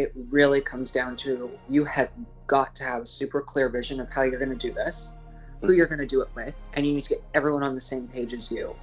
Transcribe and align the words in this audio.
it 0.00 0.12
really 0.30 0.60
comes 0.60 0.90
down 0.90 1.14
to 1.16 1.50
you 1.68 1.84
have 1.84 2.10
got 2.46 2.74
to 2.76 2.84
have 2.84 3.02
a 3.02 3.06
super 3.06 3.40
clear 3.40 3.68
vision 3.68 4.00
of 4.00 4.08
how 4.10 4.22
you're 4.22 4.38
going 4.38 4.56
to 4.56 4.68
do 4.68 4.72
this, 4.72 5.12
who 5.60 5.68
Mhm. 5.68 5.76
you're 5.76 5.86
going 5.86 6.00
to 6.00 6.06
do 6.06 6.22
it 6.22 6.28
with, 6.34 6.56
and 6.72 6.86
you 6.86 6.94
need 6.94 7.02
to 7.02 7.10
get 7.10 7.24
everyone 7.34 7.62
on 7.62 7.74
the 7.74 7.80
same 7.80 8.08
page 8.08 8.32
as 8.32 8.50
you. 8.50 8.74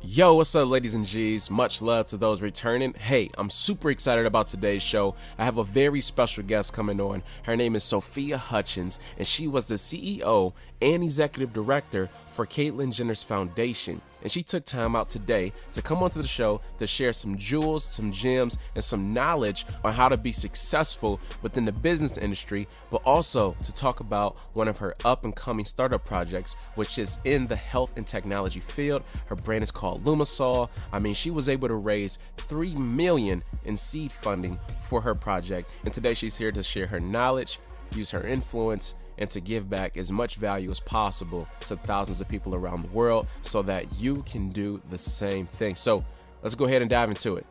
Yo, 0.00 0.34
what's 0.34 0.54
up, 0.54 0.68
ladies 0.68 0.94
and 0.94 1.04
G's? 1.04 1.50
Much 1.50 1.82
love 1.82 2.06
to 2.06 2.16
those 2.16 2.40
returning. 2.40 2.94
Hey, 2.94 3.30
I'm 3.36 3.50
super 3.50 3.90
excited 3.90 4.26
about 4.26 4.46
today's 4.46 4.82
show. 4.82 5.14
I 5.36 5.44
have 5.44 5.58
a 5.58 5.64
very 5.64 6.00
special 6.00 6.44
guest 6.44 6.72
coming 6.72 7.00
on. 7.00 7.22
Her 7.42 7.56
name 7.56 7.76
is 7.76 7.84
Sophia 7.84 8.38
Hutchins, 8.38 8.98
and 9.18 9.26
she 9.26 9.46
was 9.48 9.66
the 9.66 9.74
CEO 9.74 10.54
and 10.80 11.02
executive 11.02 11.52
director 11.52 12.08
for 12.38 12.46
Caitlyn 12.46 12.94
Jenner's 12.94 13.24
Foundation. 13.24 14.00
And 14.22 14.30
she 14.30 14.44
took 14.44 14.64
time 14.64 14.94
out 14.94 15.10
today 15.10 15.52
to 15.72 15.82
come 15.82 16.04
onto 16.04 16.22
the 16.22 16.28
show 16.28 16.60
to 16.78 16.86
share 16.86 17.12
some 17.12 17.36
jewels, 17.36 17.82
some 17.82 18.12
gems, 18.12 18.58
and 18.76 18.84
some 18.84 19.12
knowledge 19.12 19.66
on 19.82 19.92
how 19.92 20.08
to 20.08 20.16
be 20.16 20.30
successful 20.30 21.18
within 21.42 21.64
the 21.64 21.72
business 21.72 22.16
industry, 22.16 22.68
but 22.92 23.02
also 23.04 23.56
to 23.64 23.74
talk 23.74 23.98
about 23.98 24.36
one 24.52 24.68
of 24.68 24.78
her 24.78 24.94
up 25.04 25.24
and 25.24 25.34
coming 25.34 25.64
startup 25.64 26.04
projects, 26.04 26.54
which 26.76 26.96
is 26.96 27.18
in 27.24 27.48
the 27.48 27.56
health 27.56 27.92
and 27.96 28.06
technology 28.06 28.60
field. 28.60 29.02
Her 29.26 29.34
brand 29.34 29.64
is 29.64 29.72
called 29.72 30.04
Lumisol. 30.04 30.68
I 30.92 31.00
mean, 31.00 31.14
she 31.14 31.32
was 31.32 31.48
able 31.48 31.66
to 31.66 31.74
raise 31.74 32.20
three 32.36 32.76
million 32.76 33.42
in 33.64 33.76
seed 33.76 34.12
funding 34.12 34.60
for 34.88 35.00
her 35.00 35.16
project, 35.16 35.72
and 35.84 35.92
today 35.92 36.14
she's 36.14 36.36
here 36.36 36.52
to 36.52 36.62
share 36.62 36.86
her 36.86 37.00
knowledge, 37.00 37.58
use 37.96 38.12
her 38.12 38.24
influence, 38.24 38.94
and 39.18 39.28
to 39.30 39.40
give 39.40 39.68
back 39.68 39.96
as 39.96 40.10
much 40.10 40.36
value 40.36 40.70
as 40.70 40.80
possible 40.80 41.46
to 41.60 41.76
thousands 41.76 42.20
of 42.20 42.28
people 42.28 42.54
around 42.54 42.82
the 42.82 42.88
world 42.88 43.26
so 43.42 43.62
that 43.62 43.92
you 44.00 44.22
can 44.22 44.50
do 44.50 44.80
the 44.90 44.98
same 44.98 45.46
thing. 45.46 45.74
So 45.74 46.04
let's 46.42 46.54
go 46.54 46.64
ahead 46.64 46.82
and 46.82 46.90
dive 46.90 47.10
into 47.10 47.36
it. 47.36 47.46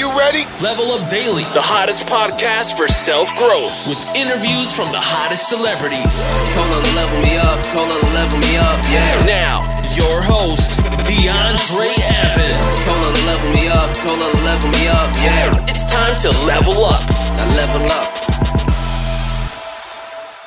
You 0.00 0.08
ready? 0.16 0.48
Level 0.64 0.96
Up 0.96 1.04
Daily, 1.10 1.44
the 1.52 1.60
hottest 1.60 2.08
podcast 2.08 2.72
for 2.72 2.88
self 2.88 3.36
growth, 3.36 3.76
with 3.84 4.00
interviews 4.16 4.72
from 4.72 4.88
the 4.96 4.98
hottest 4.98 5.52
celebrities. 5.52 6.24
Told 6.56 6.72
her 6.72 6.80
to 6.80 6.92
level 6.96 7.20
me 7.20 7.36
up, 7.36 7.60
told 7.68 7.92
her 7.92 8.00
to 8.00 8.10
level 8.16 8.40
me 8.40 8.56
up, 8.56 8.80
yeah. 8.88 9.12
Now, 9.28 9.60
your 9.92 10.24
host, 10.24 10.80
DeAndre 11.04 11.92
Evans. 12.16 12.72
Told 12.88 12.96
her 12.96 13.12
to 13.12 13.24
level 13.28 13.50
me 13.52 13.68
up, 13.68 13.92
told 14.00 14.24
her 14.24 14.32
to 14.32 14.40
level 14.40 14.70
me 14.72 14.88
up, 14.88 15.12
yeah. 15.20 15.68
It's 15.68 15.84
time 15.92 16.16
to 16.24 16.32
level 16.48 16.80
up. 16.80 17.04
Now 17.36 17.52
level 17.60 17.84
up. 17.92 18.08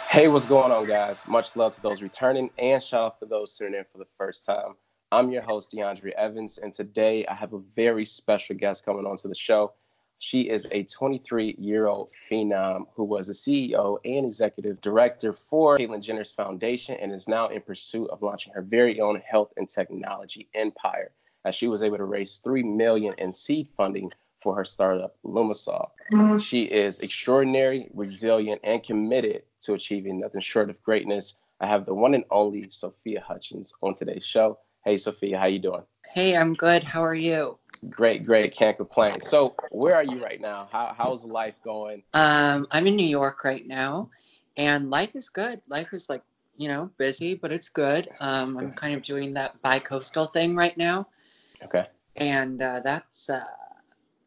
Hey, 0.10 0.30
what's 0.30 0.48
going 0.50 0.72
on, 0.72 0.88
guys? 0.88 1.28
Much 1.28 1.56
love 1.56 1.76
to 1.76 1.82
those 1.82 2.02
returning 2.02 2.50
and 2.58 2.82
shout 2.82 3.06
out 3.06 3.20
to 3.20 3.28
those 3.28 3.56
tuning 3.56 3.76
in 3.76 3.86
for 3.92 4.00
the 4.00 4.10
first 4.18 4.46
time. 4.46 4.74
I'm 5.14 5.30
your 5.30 5.44
host, 5.44 5.72
DeAndre 5.72 6.10
Evans, 6.14 6.58
and 6.58 6.74
today 6.74 7.24
I 7.28 7.36
have 7.36 7.54
a 7.54 7.60
very 7.76 8.04
special 8.04 8.56
guest 8.56 8.84
coming 8.84 9.06
onto 9.06 9.28
the 9.28 9.36
show. 9.36 9.74
She 10.18 10.50
is 10.50 10.66
a 10.72 10.86
23 10.86 11.56
year 11.60 11.86
old 11.86 12.10
phenom 12.28 12.86
who 12.96 13.04
was 13.04 13.28
the 13.28 13.34
CEO 13.34 14.00
and 14.06 14.26
executive 14.26 14.82
director 14.82 15.32
for 15.32 15.78
Caitlyn 15.78 16.02
Jenner's 16.02 16.32
Foundation 16.32 16.98
and 17.00 17.14
is 17.14 17.28
now 17.28 17.50
in 17.50 17.62
pursuit 17.62 18.10
of 18.10 18.24
launching 18.24 18.54
her 18.54 18.64
very 18.64 19.00
own 19.02 19.22
health 19.24 19.54
and 19.56 19.70
technology 19.70 20.50
empire 20.56 21.12
as 21.46 21.54
she 21.54 21.68
was 21.68 21.84
able 21.84 21.98
to 21.98 22.06
raise 22.06 22.38
3 22.38 22.64
million 22.64 23.14
in 23.20 23.32
seed 23.32 23.68
funding 23.78 24.12
for 24.42 24.56
her 24.56 24.66
startup 24.66 25.16
Lumisol. 25.24 25.92
She 26.42 26.64
is 26.64 27.02
extraordinary, 27.02 27.88
resilient, 27.94 28.62
and 28.64 28.84
committed 28.84 29.44
to 29.62 29.76
achieving 29.76 30.22
nothing 30.22 30.42
short 30.42 30.72
of 30.72 30.82
greatness. 30.82 31.36
I 31.60 31.68
have 31.68 31.86
the 31.86 31.94
one 31.94 32.16
and 32.16 32.26
only 32.32 32.68
Sophia 32.68 33.22
Hutchins 33.22 33.76
on 33.84 33.94
today's 33.94 34.26
show. 34.26 34.58
Hey 34.84 34.98
Sophia, 34.98 35.40
how 35.40 35.46
you 35.46 35.60
doing? 35.60 35.84
Hey, 36.10 36.36
I'm 36.36 36.54
good. 36.54 36.84
How 36.84 37.04
are 37.04 37.16
you? 37.16 37.58
Great, 37.90 38.26
great, 38.26 38.54
can't 38.54 38.78
complain. 38.78 39.22
So, 39.22 39.56
where 39.72 39.96
are 39.96 40.04
you 40.04 40.20
right 40.20 40.40
now? 40.40 40.68
How, 40.72 40.94
how's 40.98 41.26
life 41.26 41.56
going? 41.64 42.04
Um, 42.14 42.68
I'm 42.72 42.88
in 42.88 42.96
New 42.96 43.08
York 43.08 43.44
right 43.44 43.66
now, 43.66 44.10
and 44.58 44.90
life 44.90 45.16
is 45.16 45.30
good. 45.30 45.62
Life 45.68 45.94
is 45.94 46.10
like, 46.10 46.24
you 46.58 46.68
know, 46.68 46.92
busy, 46.98 47.34
but 47.34 47.52
it's 47.52 47.70
good. 47.70 48.10
Um, 48.20 48.58
I'm 48.58 48.72
kind 48.74 48.94
of 48.94 49.02
doing 49.02 49.34
that 49.34 49.62
bi-coastal 49.62 50.28
thing 50.28 50.56
right 50.56 50.78
now, 50.78 51.08
Okay. 51.64 51.88
and 52.18 52.62
uh, 52.62 52.82
that's 52.84 53.30
uh, 53.30 53.44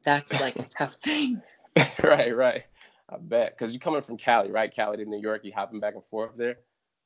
that's 0.05 0.41
like 0.41 0.59
a 0.59 0.63
tough 0.79 0.95
thing. 0.95 1.43
right, 2.03 2.35
right. 2.35 2.63
I 3.09 3.17
bet. 3.19 3.57
Because 3.57 3.73
you're 3.73 3.81
coming 3.81 4.03
from 4.03 4.17
Cali, 4.17 4.51
right? 4.51 4.75
Cali 4.75 4.97
to 4.97 5.05
New 5.05 5.21
York, 5.21 5.45
you 5.45 5.53
hopping 5.55 5.81
back 5.81 5.95
and 5.95 6.05
forth 6.11 6.33
there? 6.37 6.57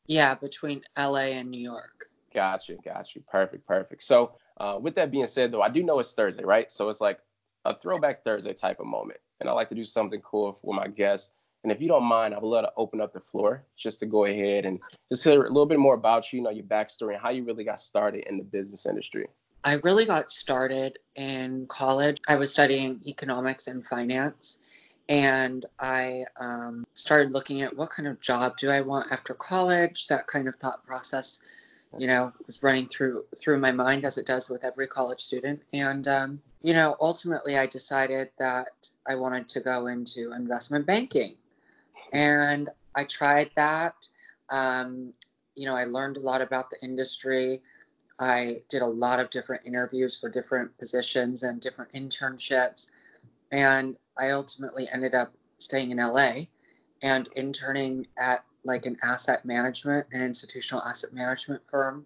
Yeah, 0.06 0.34
between 0.34 0.82
LA 0.96 1.34
and 1.38 1.50
New 1.50 1.60
York. 1.60 2.09
Got 2.34 2.68
you, 2.68 2.78
got 2.84 3.14
you. 3.14 3.22
Perfect, 3.28 3.66
perfect. 3.66 4.02
So, 4.02 4.32
uh, 4.58 4.78
with 4.80 4.94
that 4.94 5.10
being 5.10 5.26
said, 5.26 5.52
though, 5.52 5.62
I 5.62 5.68
do 5.68 5.82
know 5.82 5.98
it's 5.98 6.12
Thursday, 6.12 6.44
right? 6.44 6.70
So 6.70 6.88
it's 6.88 7.00
like 7.00 7.18
a 7.64 7.74
throwback 7.74 8.24
Thursday 8.24 8.52
type 8.52 8.80
of 8.80 8.86
moment, 8.86 9.18
and 9.40 9.48
I 9.48 9.52
like 9.52 9.68
to 9.70 9.74
do 9.74 9.84
something 9.84 10.20
cool 10.20 10.58
for 10.62 10.74
my 10.74 10.86
guests. 10.88 11.32
And 11.62 11.70
if 11.70 11.80
you 11.80 11.88
don't 11.88 12.04
mind, 12.04 12.34
I 12.34 12.38
would 12.38 12.48
love 12.48 12.64
to 12.64 12.72
open 12.76 13.00
up 13.00 13.12
the 13.12 13.20
floor 13.20 13.64
just 13.76 14.00
to 14.00 14.06
go 14.06 14.24
ahead 14.24 14.64
and 14.64 14.80
just 15.10 15.24
hear 15.24 15.44
a 15.44 15.48
little 15.48 15.66
bit 15.66 15.78
more 15.78 15.94
about 15.94 16.32
you, 16.32 16.38
you 16.38 16.42
know, 16.42 16.50
your 16.50 16.64
backstory 16.64 17.12
and 17.12 17.22
how 17.22 17.30
you 17.30 17.44
really 17.44 17.64
got 17.64 17.80
started 17.80 18.24
in 18.28 18.38
the 18.38 18.44
business 18.44 18.86
industry. 18.86 19.26
I 19.62 19.74
really 19.74 20.06
got 20.06 20.30
started 20.30 20.98
in 21.16 21.66
college. 21.66 22.16
I 22.28 22.36
was 22.36 22.50
studying 22.50 23.00
economics 23.06 23.66
and 23.66 23.84
finance, 23.84 24.58
and 25.10 25.66
I 25.78 26.24
um, 26.40 26.86
started 26.94 27.32
looking 27.32 27.60
at 27.60 27.76
what 27.76 27.90
kind 27.90 28.08
of 28.08 28.20
job 28.20 28.56
do 28.56 28.70
I 28.70 28.80
want 28.80 29.12
after 29.12 29.34
college. 29.34 30.06
That 30.06 30.26
kind 30.28 30.48
of 30.48 30.56
thought 30.56 30.84
process, 30.86 31.40
you 31.98 32.06
know, 32.06 32.32
was 32.46 32.62
running 32.62 32.86
through 32.86 33.24
through 33.36 33.58
my 33.58 33.72
mind 33.72 34.04
as 34.04 34.18
it 34.18 34.26
does 34.26 34.48
with 34.48 34.64
every 34.64 34.86
college 34.86 35.20
student. 35.20 35.60
And 35.72 36.06
um, 36.08 36.40
you 36.60 36.72
know, 36.72 36.96
ultimately, 37.00 37.58
I 37.58 37.66
decided 37.66 38.30
that 38.38 38.90
I 39.08 39.14
wanted 39.16 39.48
to 39.48 39.60
go 39.60 39.86
into 39.86 40.32
investment 40.32 40.86
banking, 40.86 41.36
and 42.12 42.68
I 42.94 43.04
tried 43.04 43.50
that. 43.56 44.08
Um, 44.50 45.12
you 45.54 45.66
know, 45.66 45.76
I 45.76 45.84
learned 45.84 46.16
a 46.16 46.20
lot 46.20 46.40
about 46.40 46.70
the 46.70 46.78
industry. 46.82 47.62
I 48.20 48.60
did 48.68 48.82
a 48.82 48.86
lot 48.86 49.18
of 49.18 49.30
different 49.30 49.66
interviews 49.66 50.18
for 50.18 50.28
different 50.28 50.76
positions 50.78 51.42
and 51.42 51.60
different 51.60 51.90
internships. 51.92 52.90
And 53.50 53.96
I 54.18 54.30
ultimately 54.30 54.88
ended 54.92 55.14
up 55.14 55.32
staying 55.58 55.90
in 55.90 55.96
LA 55.96 56.42
and 57.02 57.28
interning 57.34 58.06
at 58.18 58.44
like 58.64 58.86
an 58.86 58.96
asset 59.02 59.44
management, 59.44 60.06
an 60.12 60.22
institutional 60.22 60.82
asset 60.82 61.12
management 61.12 61.62
firm, 61.66 62.04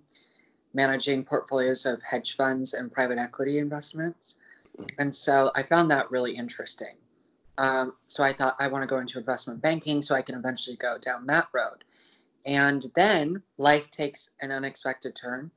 managing 0.72 1.24
portfolios 1.24 1.86
of 1.86 2.02
hedge 2.02 2.36
funds 2.36 2.74
and 2.74 2.92
private 2.92 3.18
equity 3.18 3.58
investments. 3.58 4.38
And 4.98 5.14
so 5.14 5.50
I 5.54 5.62
found 5.62 5.90
that 5.90 6.10
really 6.10 6.32
interesting. 6.36 6.94
Um, 7.58 7.94
so 8.08 8.24
I 8.24 8.32
thought 8.32 8.56
I 8.58 8.66
want 8.66 8.82
to 8.82 8.92
go 8.92 8.98
into 8.98 9.18
investment 9.18 9.62
banking 9.62 10.02
so 10.02 10.14
I 10.14 10.22
can 10.22 10.34
eventually 10.34 10.76
go 10.76 10.98
down 10.98 11.26
that 11.26 11.48
road. 11.52 11.84
And 12.46 12.84
then 12.94 13.42
life 13.58 13.90
takes 13.90 14.30
an 14.40 14.50
unexpected 14.50 15.14
turn 15.14 15.50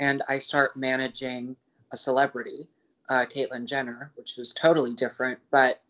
and 0.00 0.22
I 0.28 0.38
start 0.38 0.76
managing 0.76 1.56
a 1.92 1.96
celebrity, 1.96 2.68
uh, 3.08 3.26
Caitlyn 3.26 3.66
Jenner, 3.66 4.12
which 4.14 4.36
was 4.36 4.54
totally 4.54 4.94
different, 4.94 5.38
but 5.50 5.82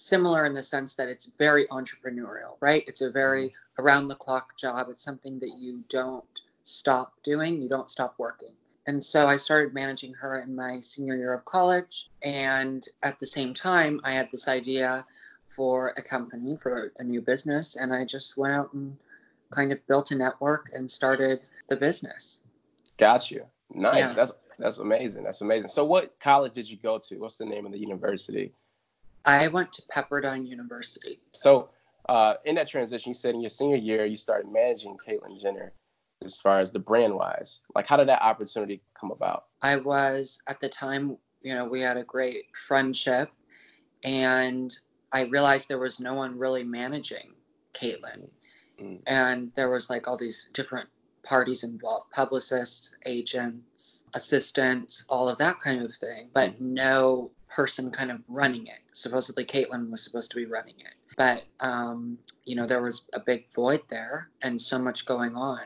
similar 0.00 0.46
in 0.46 0.54
the 0.54 0.62
sense 0.62 0.94
that 0.94 1.08
it's 1.08 1.26
very 1.38 1.66
entrepreneurial, 1.66 2.56
right? 2.60 2.82
It's 2.86 3.02
a 3.02 3.10
very 3.10 3.52
around 3.78 4.08
the 4.08 4.14
clock 4.14 4.56
job. 4.56 4.88
It's 4.88 5.04
something 5.04 5.38
that 5.40 5.52
you 5.58 5.84
don't 5.90 6.40
stop 6.62 7.12
doing, 7.22 7.60
you 7.60 7.68
don't 7.68 7.90
stop 7.90 8.14
working. 8.16 8.54
And 8.86 9.04
so 9.04 9.26
I 9.26 9.36
started 9.36 9.74
managing 9.74 10.14
her 10.14 10.38
in 10.38 10.56
my 10.56 10.80
senior 10.80 11.16
year 11.16 11.34
of 11.34 11.44
college. 11.44 12.08
And 12.22 12.86
at 13.02 13.20
the 13.20 13.26
same 13.26 13.52
time, 13.52 14.00
I 14.02 14.12
had 14.12 14.28
this 14.32 14.48
idea 14.48 15.04
for 15.46 15.92
a 15.98 16.02
company, 16.02 16.56
for 16.56 16.92
a 16.98 17.04
new 17.04 17.20
business. 17.20 17.76
And 17.76 17.94
I 17.94 18.06
just 18.06 18.38
went 18.38 18.54
out 18.54 18.72
and 18.72 18.96
kind 19.50 19.70
of 19.70 19.86
built 19.86 20.12
a 20.12 20.16
network 20.16 20.70
and 20.72 20.90
started 20.90 21.44
the 21.68 21.76
business. 21.76 22.40
Got 22.96 23.30
you. 23.30 23.44
Nice. 23.74 23.96
Yeah. 23.96 24.12
That's 24.14 24.32
that's 24.58 24.78
amazing. 24.78 25.24
That's 25.24 25.42
amazing. 25.42 25.68
So, 25.68 25.84
what 25.84 26.18
college 26.20 26.54
did 26.54 26.68
you 26.68 26.76
go 26.76 26.98
to? 26.98 27.16
What's 27.18 27.36
the 27.36 27.46
name 27.46 27.66
of 27.66 27.72
the 27.72 27.78
university? 27.78 28.52
I 29.24 29.48
went 29.48 29.72
to 29.74 29.82
Pepperdine 29.94 30.46
University. 30.46 31.20
So, 31.32 31.70
uh, 32.08 32.34
in 32.44 32.54
that 32.56 32.68
transition, 32.68 33.10
you 33.10 33.14
said 33.14 33.34
in 33.34 33.40
your 33.40 33.50
senior 33.50 33.76
year 33.76 34.04
you 34.06 34.16
started 34.16 34.50
managing 34.50 34.96
Caitlyn 34.96 35.40
Jenner, 35.40 35.72
as 36.24 36.40
far 36.40 36.60
as 36.60 36.72
the 36.72 36.78
brand 36.78 37.14
wise. 37.14 37.60
Like, 37.74 37.86
how 37.86 37.96
did 37.96 38.08
that 38.08 38.22
opportunity 38.22 38.82
come 38.98 39.10
about? 39.10 39.44
I 39.62 39.76
was 39.76 40.40
at 40.46 40.60
the 40.60 40.68
time, 40.68 41.16
you 41.42 41.54
know, 41.54 41.64
we 41.64 41.80
had 41.80 41.96
a 41.96 42.04
great 42.04 42.44
friendship, 42.66 43.30
and 44.04 44.76
I 45.12 45.22
realized 45.22 45.68
there 45.68 45.78
was 45.78 46.00
no 46.00 46.14
one 46.14 46.38
really 46.38 46.64
managing 46.64 47.34
Caitlyn. 47.74 48.28
Mm. 48.80 49.02
And 49.06 49.52
there 49.54 49.70
was 49.70 49.90
like 49.90 50.08
all 50.08 50.16
these 50.16 50.48
different 50.52 50.88
parties 51.22 51.64
involved 51.64 52.10
publicists, 52.10 52.92
agents, 53.06 54.04
assistants, 54.14 55.04
all 55.08 55.28
of 55.28 55.38
that 55.38 55.60
kind 55.60 55.82
of 55.82 55.94
thing, 55.94 56.30
but 56.32 56.60
no 56.60 57.30
person 57.50 57.90
kind 57.90 58.10
of 58.10 58.20
running 58.28 58.66
it. 58.66 58.78
Supposedly, 58.92 59.44
Caitlyn 59.44 59.90
was 59.90 60.02
supposed 60.02 60.30
to 60.30 60.36
be 60.36 60.46
running 60.46 60.74
it. 60.78 60.94
But, 61.16 61.44
um, 61.60 62.18
you 62.44 62.54
know, 62.56 62.66
there 62.66 62.82
was 62.82 63.06
a 63.12 63.20
big 63.20 63.48
void 63.48 63.82
there 63.90 64.30
and 64.42 64.60
so 64.60 64.78
much 64.78 65.04
going 65.04 65.34
on 65.34 65.60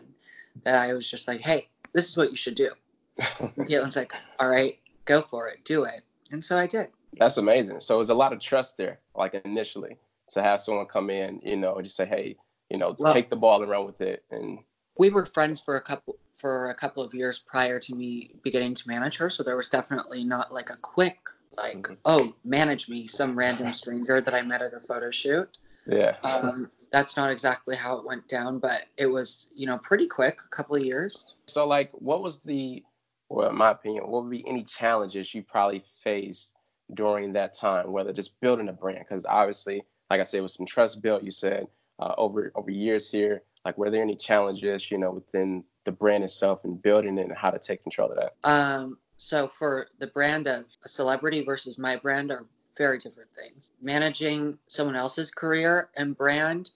that 0.64 0.74
I 0.74 0.92
was 0.94 1.08
just 1.08 1.28
like, 1.28 1.40
hey, 1.40 1.68
this 1.92 2.08
is 2.08 2.16
what 2.16 2.30
you 2.30 2.36
should 2.36 2.54
do. 2.54 2.70
And 3.38 3.68
Caitlyn's 3.68 3.96
like, 3.96 4.12
all 4.40 4.48
right, 4.48 4.78
go 5.04 5.20
for 5.20 5.48
it, 5.48 5.64
do 5.64 5.84
it. 5.84 6.00
And 6.32 6.42
so 6.42 6.58
I 6.58 6.66
did. 6.66 6.88
That's 7.18 7.36
amazing. 7.36 7.80
So 7.80 7.96
there's 7.96 8.10
a 8.10 8.14
lot 8.14 8.32
of 8.32 8.40
trust 8.40 8.76
there, 8.76 8.98
like 9.14 9.34
initially, 9.44 9.98
to 10.30 10.42
have 10.42 10.60
someone 10.60 10.86
come 10.86 11.10
in, 11.10 11.40
you 11.44 11.56
know, 11.56 11.76
and 11.76 11.84
just 11.84 11.96
say, 11.96 12.06
hey, 12.06 12.36
you 12.70 12.78
know, 12.78 12.96
Well- 12.98 13.12
take 13.12 13.30
the 13.30 13.36
ball 13.36 13.62
and 13.62 13.70
run 13.70 13.86
with 13.86 14.00
it. 14.00 14.24
And 14.30 14.58
we 14.96 15.10
were 15.10 15.24
friends 15.24 15.60
for 15.60 15.76
a 15.76 15.80
couple 15.80 16.16
for 16.32 16.70
a 16.70 16.74
couple 16.74 17.02
of 17.02 17.14
years 17.14 17.38
prior 17.38 17.78
to 17.78 17.94
me 17.94 18.30
beginning 18.42 18.74
to 18.74 18.88
manage 18.88 19.16
her 19.16 19.30
so 19.30 19.42
there 19.42 19.56
was 19.56 19.68
definitely 19.68 20.24
not 20.24 20.52
like 20.52 20.70
a 20.70 20.76
quick 20.76 21.18
like 21.56 21.76
Mhm. 21.76 21.96
oh 22.04 22.34
manage 22.44 22.88
me 22.88 23.06
some 23.06 23.36
random 23.36 23.72
stranger 23.72 24.20
that 24.20 24.34
i 24.34 24.42
met 24.42 24.62
at 24.62 24.74
a 24.74 24.80
photo 24.80 25.10
shoot 25.10 25.58
yeah, 25.86 26.16
um, 26.22 26.70
that's 26.90 27.16
not 27.16 27.30
exactly 27.30 27.76
how 27.76 27.98
it 27.98 28.04
went 28.06 28.26
down 28.28 28.58
but 28.58 28.86
it 28.96 29.06
was 29.06 29.50
you 29.54 29.66
know 29.66 29.76
pretty 29.78 30.06
quick 30.06 30.38
a 30.44 30.48
couple 30.48 30.74
of 30.76 30.82
years 30.82 31.34
So, 31.46 31.66
like, 31.66 31.90
what 31.92 32.22
was 32.22 32.40
the, 32.40 32.82
well, 33.28 33.50
in 33.50 33.56
my 33.56 33.72
opinion, 33.72 34.08
what 34.08 34.22
would 34.22 34.30
be 34.30 34.46
any 34.48 34.64
challenges 34.64 35.34
you 35.34 35.42
probably 35.42 35.84
faced 36.02 36.54
during 36.94 37.32
that 37.34 37.52
time, 37.54 37.92
whether 37.92 38.12
just 38.12 38.38
building 38.40 38.68
a 38.68 38.72
brand? 38.72 39.00
Because 39.06 39.26
obviously, 39.26 39.82
like 40.10 40.20
I 40.20 40.22
said, 40.22 40.40
with 40.42 40.52
some 40.52 40.64
trust 40.66 41.02
built, 41.02 41.22
you 41.22 41.30
said 41.30 41.66
uh, 41.98 42.14
over 42.16 42.50
over 42.54 42.70
years 42.70 43.10
here. 43.10 43.42
Like, 43.66 43.76
were 43.78 43.90
there 43.90 44.02
any 44.02 44.16
challenges, 44.16 44.90
you 44.90 44.98
know, 44.98 45.10
within 45.10 45.64
the 45.84 45.92
brand 45.92 46.24
itself 46.24 46.64
and 46.64 46.80
building 46.80 47.18
it 47.18 47.26
and 47.28 47.36
how 47.36 47.50
to 47.50 47.58
take 47.58 47.82
control 47.82 48.10
of 48.10 48.16
that? 48.16 48.34
um, 48.44 48.96
so 49.24 49.48
for 49.48 49.88
the 49.98 50.06
brand 50.08 50.46
of 50.46 50.64
a 50.84 50.88
celebrity 50.88 51.42
versus 51.42 51.78
my 51.78 51.96
brand 51.96 52.30
are 52.30 52.46
very 52.76 52.98
different 52.98 53.30
things 53.34 53.72
managing 53.80 54.58
someone 54.66 54.96
else's 54.96 55.30
career 55.30 55.88
and 55.96 56.16
brand 56.16 56.70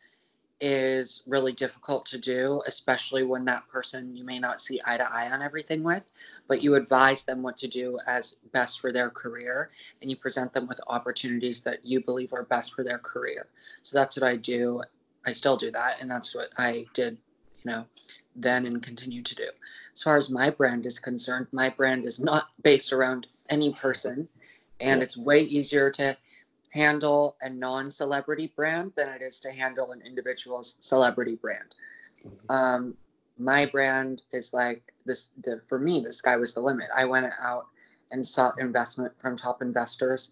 is 0.61 1.23
really 1.27 1.53
difficult 1.53 2.05
to 2.07 2.19
do, 2.19 2.61
especially 2.67 3.23
when 3.23 3.45
that 3.45 3.69
person 3.69 4.17
you 4.17 4.25
may 4.25 4.39
not 4.39 4.61
see 4.61 4.81
eye 4.85 4.97
to 4.97 5.13
eye 5.13 5.31
on 5.31 5.41
everything 5.41 5.83
with, 5.83 6.03
but 6.49 6.63
you 6.63 6.75
advise 6.75 7.25
them 7.25 7.43
what 7.43 7.57
to 7.57 7.69
do 7.69 7.99
as 8.07 8.37
best 8.53 8.81
for 8.81 8.93
their 8.93 9.11
career 9.11 9.71
and 10.01 10.11
you 10.11 10.17
present 10.17 10.53
them 10.53 10.67
with 10.67 10.81
opportunities 10.89 11.61
that 11.61 11.85
you 11.85 12.01
believe 12.01 12.33
are 12.33 12.43
best 12.45 12.75
for 12.75 12.83
their 12.83 12.99
career. 12.99 13.47
So 13.83 13.97
that's 13.97 14.17
what 14.17 14.29
I 14.29 14.37
do. 14.37 14.83
I 15.27 15.33
still 15.33 15.57
do 15.57 15.71
that, 15.73 16.01
and 16.01 16.11
that's 16.11 16.35
what 16.35 16.49
I 16.59 16.87
did, 16.93 17.19
you 17.65 17.71
know, 17.71 17.85
then 18.35 18.67
and 18.67 18.83
continue 18.83 19.23
to 19.23 19.35
do. 19.35 19.49
As 19.99 20.03
far 20.05 20.17
as 20.17 20.31
my 20.31 20.49
brand 20.49 20.87
is 20.87 21.01
concerned, 21.01 21.49
my 21.51 21.71
brand 21.71 22.05
is 22.05 22.21
not 22.21 22.51
based 22.63 22.93
around 22.93 23.27
any 23.49 23.75
person, 23.75 24.29
and 24.79 25.03
it's 25.03 25.17
way 25.17 25.41
easier 25.41 25.91
to 25.91 26.17
handle 26.71 27.37
a 27.41 27.51
non-celebrity 27.51 28.53
brand 28.55 28.93
than 28.97 29.09
it 29.09 29.23
is 29.23 29.41
to 29.41 29.51
handle 29.51 29.91
an 29.91 30.01
individual's 30.07 30.77
celebrity 30.79 31.35
brand. 31.35 31.75
Um, 32.49 32.95
my 33.41 33.67
brand 33.67 34.23
is 34.33 34.55
like 34.55 34.85
this. 35.05 35.31
The, 35.43 35.61
for 35.67 35.81
me, 35.81 35.99
the 35.99 36.13
sky 36.13 36.37
was 36.37 36.55
the 36.55 36.61
limit. 36.61 36.91
I 36.97 37.05
went 37.05 37.33
out 37.43 37.67
and 38.13 38.25
sought 38.25 38.61
investment 38.61 39.13
from 39.19 39.35
top 39.35 39.63
investors 39.63 40.31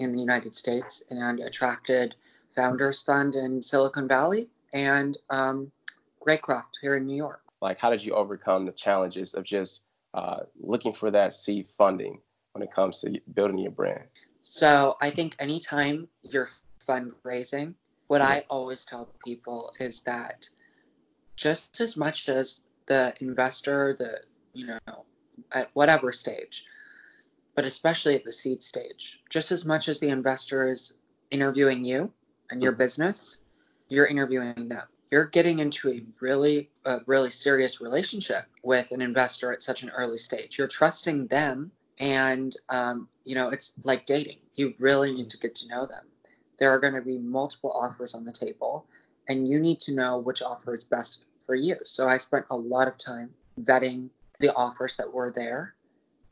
in 0.00 0.12
the 0.12 0.20
United 0.20 0.54
States 0.54 1.02
and 1.08 1.40
attracted 1.40 2.14
Founders 2.50 3.00
Fund 3.00 3.36
in 3.36 3.62
Silicon 3.62 4.06
Valley 4.06 4.50
and 4.74 5.16
um, 5.30 5.72
here 6.82 6.96
in 6.96 7.06
New 7.06 7.16
York. 7.16 7.47
Like, 7.60 7.78
how 7.78 7.90
did 7.90 8.04
you 8.04 8.14
overcome 8.14 8.66
the 8.66 8.72
challenges 8.72 9.34
of 9.34 9.44
just 9.44 9.82
uh, 10.14 10.40
looking 10.60 10.92
for 10.92 11.10
that 11.10 11.32
seed 11.32 11.66
funding 11.76 12.20
when 12.52 12.62
it 12.62 12.72
comes 12.72 13.00
to 13.00 13.20
building 13.34 13.58
your 13.58 13.72
brand? 13.72 14.04
So 14.42 14.96
I 15.00 15.10
think 15.10 15.36
anytime 15.38 16.08
you're 16.22 16.48
fundraising, 16.86 17.74
what 18.06 18.22
I 18.22 18.44
always 18.48 18.84
tell 18.84 19.08
people 19.24 19.72
is 19.78 20.00
that 20.02 20.48
just 21.36 21.80
as 21.80 21.96
much 21.96 22.28
as 22.28 22.62
the 22.86 23.14
investor, 23.20 23.94
the 23.98 24.20
you 24.54 24.66
know, 24.66 25.04
at 25.52 25.70
whatever 25.74 26.12
stage, 26.12 26.64
but 27.54 27.64
especially 27.64 28.14
at 28.14 28.24
the 28.24 28.32
seed 28.32 28.62
stage, 28.62 29.20
just 29.30 29.52
as 29.52 29.64
much 29.64 29.88
as 29.88 30.00
the 30.00 30.08
investor 30.08 30.70
is 30.70 30.94
interviewing 31.30 31.84
you 31.84 32.10
and 32.50 32.62
your 32.62 32.72
business, 32.72 33.38
you're 33.88 34.06
interviewing 34.06 34.68
them. 34.68 34.86
You're 35.10 35.26
getting 35.26 35.58
into 35.58 35.90
a 35.90 36.02
really, 36.20 36.70
a 36.84 37.00
really 37.06 37.30
serious 37.30 37.80
relationship 37.80 38.44
with 38.62 38.90
an 38.90 39.00
investor 39.00 39.52
at 39.52 39.62
such 39.62 39.82
an 39.82 39.90
early 39.90 40.18
stage. 40.18 40.58
You're 40.58 40.68
trusting 40.68 41.28
them 41.28 41.70
and 41.98 42.54
um, 42.68 43.08
you 43.24 43.34
know 43.34 43.48
it's 43.48 43.72
like 43.84 44.06
dating. 44.06 44.38
You 44.54 44.74
really 44.78 45.12
need 45.12 45.30
to 45.30 45.38
get 45.38 45.54
to 45.56 45.68
know 45.68 45.86
them. 45.86 46.04
There 46.58 46.70
are 46.70 46.78
going 46.78 46.94
to 46.94 47.02
be 47.02 47.18
multiple 47.18 47.72
offers 47.72 48.14
on 48.14 48.24
the 48.24 48.32
table 48.32 48.86
and 49.28 49.48
you 49.48 49.58
need 49.58 49.80
to 49.80 49.94
know 49.94 50.18
which 50.18 50.42
offer 50.42 50.72
is 50.72 50.84
best 50.84 51.24
for 51.38 51.54
you. 51.54 51.76
So 51.84 52.08
i 52.08 52.16
spent 52.16 52.46
a 52.50 52.56
lot 52.56 52.88
of 52.88 52.98
time 52.98 53.30
vetting 53.62 54.10
the 54.40 54.54
offers 54.54 54.96
that 54.96 55.12
were 55.12 55.32
there 55.34 55.74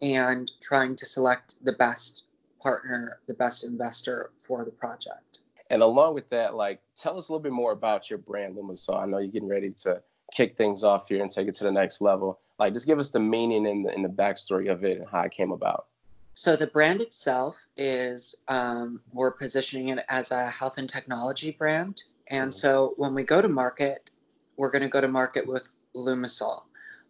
and 0.02 0.50
trying 0.60 0.94
to 0.96 1.06
select 1.06 1.56
the 1.64 1.72
best 1.72 2.24
partner 2.60 3.20
the 3.26 3.34
best 3.34 3.64
investor 3.64 4.30
for 4.38 4.64
the 4.64 4.70
project 4.70 5.40
And 5.70 5.82
along 5.82 6.14
with 6.14 6.28
that, 6.30 6.54
like, 6.54 6.80
tell 6.96 7.18
us 7.18 7.28
a 7.28 7.32
little 7.32 7.42
bit 7.42 7.52
more 7.52 7.72
about 7.72 8.08
your 8.08 8.18
brand, 8.18 8.56
Lumisol. 8.56 9.02
I 9.02 9.06
know 9.06 9.18
you're 9.18 9.32
getting 9.32 9.48
ready 9.48 9.70
to 9.82 10.00
kick 10.32 10.56
things 10.56 10.84
off 10.84 11.08
here 11.08 11.22
and 11.22 11.30
take 11.30 11.48
it 11.48 11.54
to 11.56 11.64
the 11.64 11.72
next 11.72 12.00
level. 12.00 12.40
Like, 12.58 12.72
just 12.72 12.86
give 12.86 12.98
us 12.98 13.10
the 13.10 13.20
meaning 13.20 13.66
and 13.66 13.84
the, 13.84 13.90
and 13.90 14.04
the 14.04 14.08
backstory 14.08 14.70
of 14.70 14.84
it 14.84 14.98
and 14.98 15.06
how 15.08 15.22
it 15.22 15.32
came 15.32 15.50
about. 15.52 15.86
So 16.34 16.54
the 16.54 16.66
brand 16.66 17.00
itself 17.00 17.66
is 17.76 18.34
um, 18.48 19.00
we're 19.12 19.30
positioning 19.30 19.88
it 19.88 20.04
as 20.08 20.30
a 20.32 20.48
health 20.50 20.76
and 20.78 20.88
technology 20.88 21.50
brand, 21.50 22.02
and 22.28 22.50
Mhm. 22.50 22.54
so 22.54 22.94
when 22.98 23.14
we 23.14 23.22
go 23.22 23.40
to 23.40 23.48
market, 23.48 24.10
we're 24.58 24.70
going 24.70 24.82
to 24.82 24.88
go 24.88 25.00
to 25.00 25.08
market 25.08 25.46
with 25.46 25.72
Lumisol. 25.94 26.64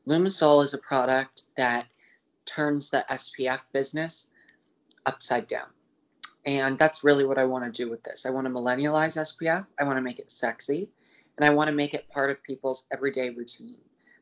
Lumisol 0.06 0.62
is 0.62 0.74
a 0.74 0.78
product 0.78 1.44
that 1.56 1.86
turns 2.44 2.90
the 2.90 3.04
SPF 3.10 3.64
business 3.72 4.28
upside 5.06 5.48
down, 5.48 5.70
and 6.46 6.78
that's 6.78 7.04
really 7.04 7.24
what 7.24 7.38
I 7.38 7.44
want 7.44 7.64
to 7.64 7.70
do 7.70 7.90
with 7.90 8.02
this. 8.04 8.24
I 8.24 8.30
want 8.30 8.46
to 8.46 8.52
millennialize 8.52 9.16
SPF. 9.16 9.66
I 9.78 9.84
want 9.84 9.96
to 9.96 10.02
make 10.02 10.18
it 10.18 10.30
sexy, 10.30 10.88
and 11.36 11.44
I 11.44 11.50
want 11.50 11.68
to 11.68 11.74
make 11.74 11.92
it 11.92 12.08
part 12.08 12.30
of 12.30 12.42
people's 12.42 12.86
everyday 12.92 13.30
routine, 13.30 13.78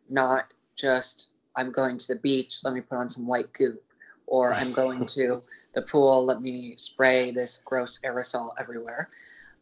not 0.09 0.55
just 0.75 1.31
I'm 1.57 1.71
going 1.71 1.99
to 1.99 2.09
the 2.09 2.17
beach. 2.17 2.61
Let 2.65 2.75
me 2.75 2.81
put 2.81 2.99
on 2.99 3.09
some 3.09 3.27
white 3.27 3.53
goop 3.53 3.83
or 4.27 4.55
I'm 4.55 4.73
going 4.73 5.05
to 5.07 5.43
the 5.75 5.83
pool, 5.83 6.25
let 6.25 6.41
me 6.41 6.75
spray 6.77 7.31
this 7.31 7.61
gross 7.65 7.99
aerosol 8.05 8.53
everywhere. 8.59 9.11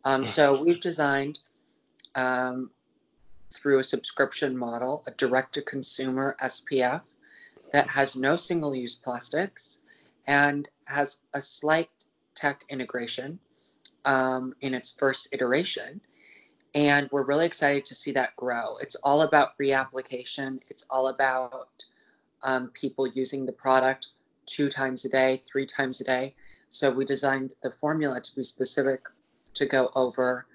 Um, 0.04 0.26
so 0.26 0.62
we've 0.62 0.80
designed 0.80 1.40
um, 2.14 2.70
through 3.52 3.78
a 3.78 3.84
subscription 3.84 4.56
model 4.56 5.02
a 5.06 5.10
direct 5.12 5.54
to 5.54 5.62
consumer 5.62 6.36
SPF 6.42 7.02
that 7.72 7.88
has 7.90 8.16
no 8.16 8.36
single 8.36 8.74
use 8.74 8.94
plastics 8.94 9.80
and 10.26 10.68
has 10.84 11.18
a 11.34 11.40
slight 11.40 11.90
tech 12.42 12.64
integration 12.68 13.38
um, 14.04 14.52
in 14.62 14.74
its 14.74 14.90
first 14.90 15.28
iteration. 15.30 16.00
And 16.74 17.08
we're 17.12 17.24
really 17.24 17.46
excited 17.46 17.84
to 17.84 17.94
see 17.94 18.12
that 18.12 18.34
grow. 18.36 18.76
It's 18.78 18.96
all 19.04 19.20
about 19.22 19.56
reapplication, 19.58 20.58
it's 20.68 20.84
all 20.90 21.08
about 21.08 21.84
um, 22.42 22.70
people 22.74 23.06
using 23.06 23.46
the 23.46 23.52
product 23.52 24.08
two 24.46 24.68
times 24.68 25.04
a 25.04 25.08
day, 25.08 25.40
three 25.46 25.66
times 25.66 26.00
a 26.00 26.04
day. 26.04 26.34
So 26.68 26.90
we 26.90 27.04
designed 27.04 27.54
the 27.62 27.70
formula 27.70 28.20
to 28.20 28.34
be 28.34 28.42
specific 28.42 29.02
to 29.54 29.66
go 29.66 29.90
over 29.94 30.46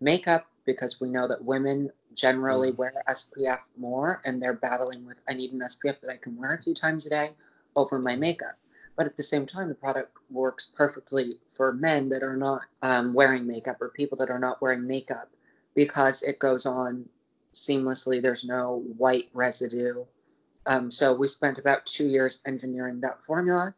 makeup 0.00 0.46
because 0.64 1.00
we 1.00 1.10
know 1.10 1.28
that 1.28 1.44
women 1.44 1.90
generally 2.14 2.72
wear 2.72 2.94
SPF 3.10 3.68
more 3.76 4.22
and 4.24 4.40
they're 4.40 4.54
battling 4.54 5.04
with 5.04 5.18
I 5.28 5.34
need 5.34 5.52
an 5.52 5.60
SPF 5.60 6.00
that 6.00 6.10
I 6.10 6.16
can 6.16 6.36
wear 6.38 6.54
a 6.54 6.62
few 6.62 6.74
times 6.74 7.04
a 7.06 7.10
day 7.10 7.30
over 7.74 7.98
my 7.98 8.16
makeup. 8.16 8.56
But 8.96 9.06
at 9.06 9.16
the 9.16 9.22
same 9.22 9.44
time, 9.44 9.68
the 9.68 9.74
product 9.74 10.16
works 10.30 10.66
perfectly 10.66 11.38
for 11.46 11.72
men 11.72 12.08
that 12.08 12.22
are 12.22 12.36
not 12.36 12.62
um, 12.82 13.12
wearing 13.12 13.46
makeup 13.46 13.80
or 13.80 13.90
people 13.90 14.16
that 14.18 14.30
are 14.30 14.38
not 14.38 14.60
wearing 14.62 14.86
makeup 14.86 15.30
because 15.74 16.22
it 16.22 16.38
goes 16.38 16.64
on 16.64 17.06
seamlessly. 17.54 18.22
There's 18.22 18.44
no 18.44 18.82
white 18.96 19.28
residue. 19.34 20.04
Um, 20.66 20.90
so 20.90 21.14
we 21.14 21.28
spent 21.28 21.58
about 21.58 21.84
two 21.86 22.06
years 22.06 22.40
engineering 22.46 23.00
that 23.02 23.22
formula 23.22 23.74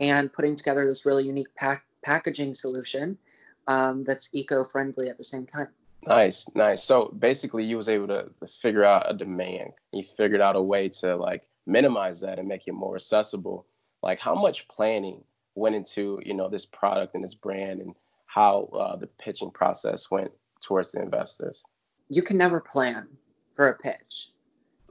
and 0.00 0.32
putting 0.32 0.56
together 0.56 0.86
this 0.86 1.06
really 1.06 1.24
unique 1.24 1.54
pack- 1.54 1.84
packaging 2.02 2.54
solution 2.54 3.18
um, 3.66 4.04
that's 4.04 4.28
eco-friendly 4.32 5.08
at 5.08 5.18
the 5.18 5.24
same 5.24 5.46
time. 5.46 5.68
Nice, 6.06 6.46
nice. 6.54 6.82
So 6.82 7.14
basically, 7.18 7.64
you 7.64 7.76
was 7.76 7.88
able 7.88 8.08
to, 8.08 8.30
figure 8.60 8.84
out 8.84 9.10
a 9.10 9.14
demand. 9.14 9.70
You 9.92 10.02
figured 10.02 10.40
out 10.40 10.56
a 10.56 10.60
way 10.60 10.88
to 11.00 11.16
like 11.16 11.48
minimize 11.66 12.20
that 12.20 12.38
and 12.38 12.46
make 12.46 12.66
it 12.66 12.72
more 12.72 12.96
accessible. 12.96 13.66
Like, 14.04 14.20
how 14.20 14.34
much 14.34 14.68
planning 14.68 15.24
went 15.54 15.74
into 15.74 16.20
you 16.24 16.34
know 16.34 16.48
this 16.50 16.66
product 16.66 17.14
and 17.14 17.24
this 17.24 17.34
brand, 17.34 17.80
and 17.80 17.94
how 18.26 18.64
uh, 18.74 18.96
the 18.96 19.06
pitching 19.06 19.50
process 19.50 20.10
went 20.10 20.30
towards 20.60 20.92
the 20.92 21.00
investors? 21.00 21.64
You 22.10 22.22
can 22.22 22.36
never 22.36 22.60
plan 22.60 23.08
for 23.54 23.68
a 23.68 23.74
pitch. 23.78 24.28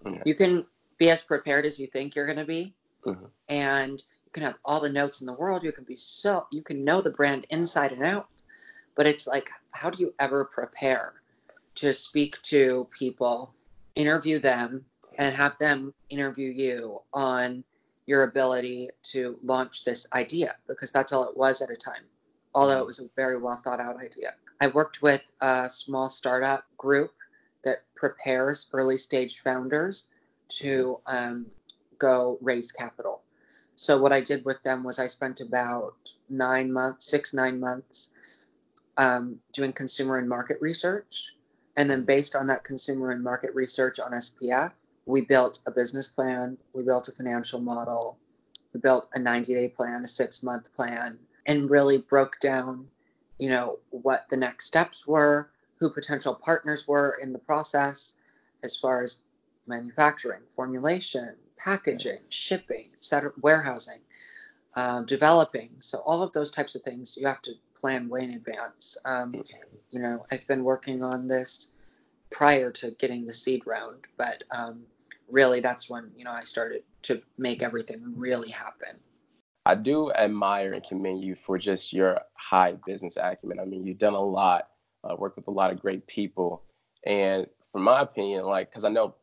Yeah. 0.03 0.23
You 0.25 0.33
can 0.33 0.65
be 0.97 1.11
as 1.11 1.21
prepared 1.21 1.65
as 1.65 1.79
you 1.79 1.85
think 1.87 2.15
you're 2.15 2.25
going 2.25 2.39
to 2.39 2.45
be, 2.45 2.73
Mhm. 3.05 3.29
and 3.49 4.03
you 4.25 4.31
can 4.31 4.41
have 4.41 4.55
all 4.65 4.81
the 4.81 4.89
notes 4.89 5.21
in 5.21 5.27
the 5.27 5.33
world. 5.33 5.63
You 5.63 5.71
can 5.71 5.83
be 5.83 5.95
so 5.95 6.47
you 6.51 6.63
can 6.63 6.83
know 6.83 6.99
the 6.99 7.11
brand 7.11 7.45
inside 7.51 7.91
and 7.91 8.03
out, 8.03 8.29
but 8.95 9.05
it's 9.05 9.27
like, 9.27 9.51
how 9.73 9.91
do 9.91 10.01
you 10.01 10.15
ever 10.17 10.45
prepare 10.45 11.21
to 11.75 11.93
speak 11.93 12.41
to 12.41 12.87
people, 12.89 13.53
interview 13.93 14.39
them, 14.39 14.85
and 15.19 15.35
have 15.35 15.55
them 15.59 15.93
interview 16.09 16.49
you 16.49 16.99
on 17.13 17.63
your 18.05 18.23
ability 18.23 18.89
to 19.03 19.37
launch 19.41 19.85
this 19.85 20.05
idea 20.13 20.55
because 20.67 20.91
that's 20.91 21.13
all 21.13 21.23
it 21.25 21.37
was 21.37 21.61
at 21.61 21.69
a 21.69 21.75
time, 21.75 22.03
although 22.53 22.79
it 22.79 22.85
was 22.85 22.99
a 22.99 23.09
very 23.15 23.37
well 23.37 23.57
thought 23.57 23.79
out 23.79 23.97
idea. 23.97 24.33
I 24.61 24.67
worked 24.67 25.01
with 25.01 25.21
a 25.41 25.69
small 25.69 26.09
startup 26.09 26.65
group 26.77 27.11
that 27.63 27.83
prepares 27.95 28.67
early 28.73 28.97
stage 28.97 29.39
founders 29.39 30.07
to 30.49 30.99
um, 31.07 31.47
go 31.97 32.37
raise 32.41 32.71
capital. 32.71 33.21
So 33.75 33.97
what 33.97 34.13
I 34.13 34.21
did 34.21 34.45
with 34.45 34.61
them 34.63 34.83
was 34.83 34.99
I 34.99 35.07
spent 35.07 35.41
about 35.41 35.95
nine 36.29 36.71
months, 36.71 37.09
six 37.09 37.33
nine 37.33 37.59
months, 37.59 38.11
um, 38.97 39.39
doing 39.53 39.73
consumer 39.73 40.17
and 40.17 40.29
market 40.29 40.57
research, 40.61 41.31
and 41.77 41.89
then 41.89 42.03
based 42.03 42.35
on 42.35 42.47
that 42.47 42.63
consumer 42.63 43.09
and 43.09 43.23
market 43.23 43.55
research 43.55 43.99
on 43.99 44.11
SPF, 44.11 44.71
we 45.05 45.21
built 45.21 45.59
a 45.65 45.71
business 45.71 46.09
plan, 46.09 46.57
we 46.73 46.83
built 46.83 47.07
a 47.07 47.11
financial 47.11 47.59
model, 47.59 48.17
we 48.73 48.79
built 48.79 49.07
a 49.13 49.19
90 49.19 49.53
day 49.53 49.67
plan, 49.67 50.03
a 50.03 50.07
six 50.07 50.43
month 50.43 50.73
plan, 50.73 51.17
and 51.45 51.69
really 51.69 51.97
broke 51.97 52.39
down, 52.39 52.87
you 53.37 53.49
know, 53.49 53.79
what 53.89 54.25
the 54.29 54.37
next 54.37 54.65
steps 54.65 55.05
were, 55.05 55.49
who 55.79 55.89
potential 55.89 56.33
partners 56.33 56.87
were 56.87 57.17
in 57.21 57.33
the 57.33 57.39
process, 57.39 58.15
as 58.63 58.77
far 58.77 59.03
as 59.03 59.19
manufacturing, 59.67 60.41
formulation, 60.47 61.35
packaging, 61.57 62.19
shipping, 62.29 62.89
etc., 62.95 63.31
warehousing, 63.41 63.99
um, 64.75 65.05
developing. 65.05 65.69
So 65.79 65.99
all 65.99 66.23
of 66.23 66.31
those 66.33 66.51
types 66.51 66.75
of 66.75 66.81
things 66.83 67.17
you 67.17 67.27
have 67.27 67.41
to 67.43 67.53
plan 67.79 68.07
way 68.07 68.23
in 68.23 68.31
advance. 68.31 68.97
Um, 69.05 69.35
you 69.89 70.01
know, 70.01 70.25
I've 70.31 70.47
been 70.47 70.63
working 70.63 71.03
on 71.03 71.27
this 71.27 71.71
prior 72.33 72.71
to 72.71 72.91
getting 72.99 73.25
the 73.25 73.31
seed 73.31 73.61
round, 73.65 74.07
but 74.17 74.43
um, 74.51 74.83
really 75.29 75.61
that's 75.61 75.89
when 75.89 76.11
you 76.17 76.25
know 76.25 76.31
I 76.31 76.43
started 76.43 76.83
to 77.03 77.21
make 77.37 77.63
everything 77.63 78.01
really 78.17 78.49
happen. 78.49 78.99
I 79.65 79.75
do 79.75 80.11
admire 80.11 80.71
and 80.71 80.83
commend 80.83 81.23
you 81.23 81.35
for 81.35 81.57
just 81.57 81.93
your 81.93 82.19
high 82.33 82.73
business 82.85 83.15
acumen. 83.15 83.61
I 83.61 83.65
mean, 83.65 83.85
you've 83.85 83.99
done 83.99 84.13
a 84.13 84.21
lot, 84.21 84.67
uh, 85.05 85.15
worked 85.15 85.37
with 85.37 85.47
a 85.47 85.51
lot 85.51 85.71
of 85.71 85.79
great 85.79 86.05
people, 86.07 86.63
and 87.05 87.47
from 87.71 87.83
my 87.83 88.01
opinion, 88.01 88.45
like 88.45 88.69
because 88.69 88.83
I 88.83 88.89
know 88.89 89.15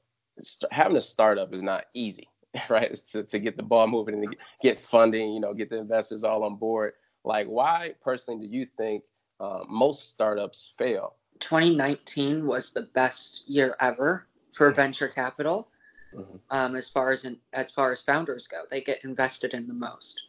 having 0.70 0.96
a 0.96 1.00
startup 1.00 1.52
is 1.52 1.62
not 1.62 1.86
easy, 1.92 2.28
right? 2.70 2.90
It's 2.90 3.02
to, 3.12 3.24
to 3.24 3.38
get 3.38 3.56
the 3.56 3.62
ball 3.62 3.88
moving 3.88 4.14
and 4.14 4.36
get 4.62 4.78
funding, 4.78 5.32
you 5.34 5.40
know, 5.40 5.52
get 5.52 5.68
the 5.68 5.78
investors 5.78 6.24
all 6.24 6.44
on 6.44 6.56
board. 6.56 6.92
Like, 7.24 7.48
why 7.48 7.92
personally 8.00 8.46
do 8.46 8.50
you 8.50 8.66
think 8.78 9.02
uh, 9.40 9.60
most 9.68 10.10
startups 10.10 10.72
fail? 10.78 11.16
2019 11.40 12.46
was 12.46 12.70
the 12.70 12.82
best 12.82 13.48
year 13.48 13.74
ever 13.80 14.26
for 14.52 14.68
mm-hmm. 14.68 14.76
venture 14.76 15.08
capital. 15.08 15.68
Mm-hmm. 16.14 16.36
Um, 16.50 16.76
as 16.76 16.88
far 16.88 17.10
as 17.10 17.24
in, 17.24 17.38
as 17.52 17.70
far 17.70 17.92
as 17.92 18.02
founders 18.02 18.48
go, 18.48 18.62
they 18.70 18.80
get 18.80 19.04
invested 19.04 19.54
in 19.54 19.68
the 19.68 19.74
most, 19.74 20.20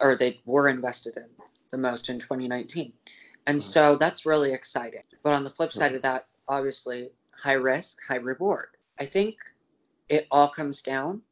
or 0.00 0.16
they 0.16 0.40
were 0.44 0.68
invested 0.68 1.16
in 1.16 1.26
the 1.70 1.78
most 1.78 2.08
in 2.08 2.18
2019, 2.18 2.92
and 3.46 3.58
mm-hmm. 3.58 3.60
so 3.60 3.96
that's 3.96 4.24
really 4.24 4.52
exciting. 4.52 5.02
But 5.24 5.32
on 5.32 5.42
the 5.42 5.50
flip 5.50 5.72
side 5.72 5.94
of 5.94 6.02
that, 6.02 6.26
obviously, 6.46 7.10
high 7.36 7.54
risk, 7.54 7.98
high 8.06 8.16
reward. 8.16 8.68
I 9.00 9.04
think 9.04 9.36
it 10.08 10.28
all 10.30 10.48
comes 10.48 10.80
down 10.80 11.22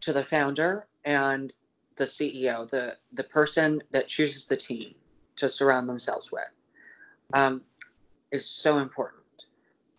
to 0.00 0.14
the 0.14 0.24
founder 0.24 0.86
and 1.04 1.54
the 1.96 2.04
CEO, 2.04 2.68
the 2.68 2.96
the 3.12 3.24
person 3.24 3.82
that 3.90 4.08
chooses 4.08 4.46
the 4.46 4.56
team 4.56 4.94
to 5.36 5.48
surround 5.48 5.88
themselves 5.88 6.32
with, 6.32 6.52
um, 7.34 7.62
is 8.32 8.48
so 8.48 8.78
important. 8.78 9.46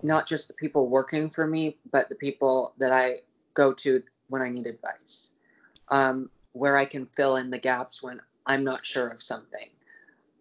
Not 0.02 0.28
just 0.28 0.48
the 0.48 0.54
people 0.54 0.90
working 0.90 1.30
for 1.30 1.48
me, 1.48 1.78
but 1.92 2.10
the 2.10 2.16
people 2.16 2.74
that 2.78 2.92
I 2.92 3.20
go 3.54 3.72
to 3.74 4.04
when 4.28 4.42
I 4.42 4.50
need 4.50 4.66
advice, 4.66 5.32
um, 5.90 6.30
where 6.52 6.76
I 6.76 6.86
can 6.86 7.06
fill 7.16 7.38
in 7.38 7.50
the 7.50 7.58
gaps 7.58 8.04
when 8.04 8.20
I'm 8.46 8.64
not 8.64 8.86
sure 8.86 9.08
of 9.08 9.22
something. 9.22 9.70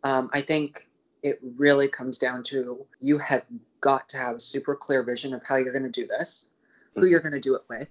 Um, 0.02 0.30
I 0.32 0.40
think 0.40 0.88
it 1.22 1.38
really 1.56 1.88
comes 1.88 2.18
down 2.18 2.42
to 2.42 2.84
you 2.98 3.18
have 3.18 3.44
got 3.80 4.08
to 4.08 4.16
have 4.16 4.36
a 4.36 4.40
super 4.40 4.74
clear 4.74 5.02
vision 5.02 5.32
of 5.34 5.42
how 5.44 5.56
you're 5.56 5.72
going 5.72 5.90
to 5.90 6.00
do 6.00 6.06
this, 6.06 6.48
who 6.96 7.06
you're 7.06 7.20
going 7.20 7.32
to 7.32 7.40
do 7.40 7.54
it 7.54 7.62
with, 7.68 7.90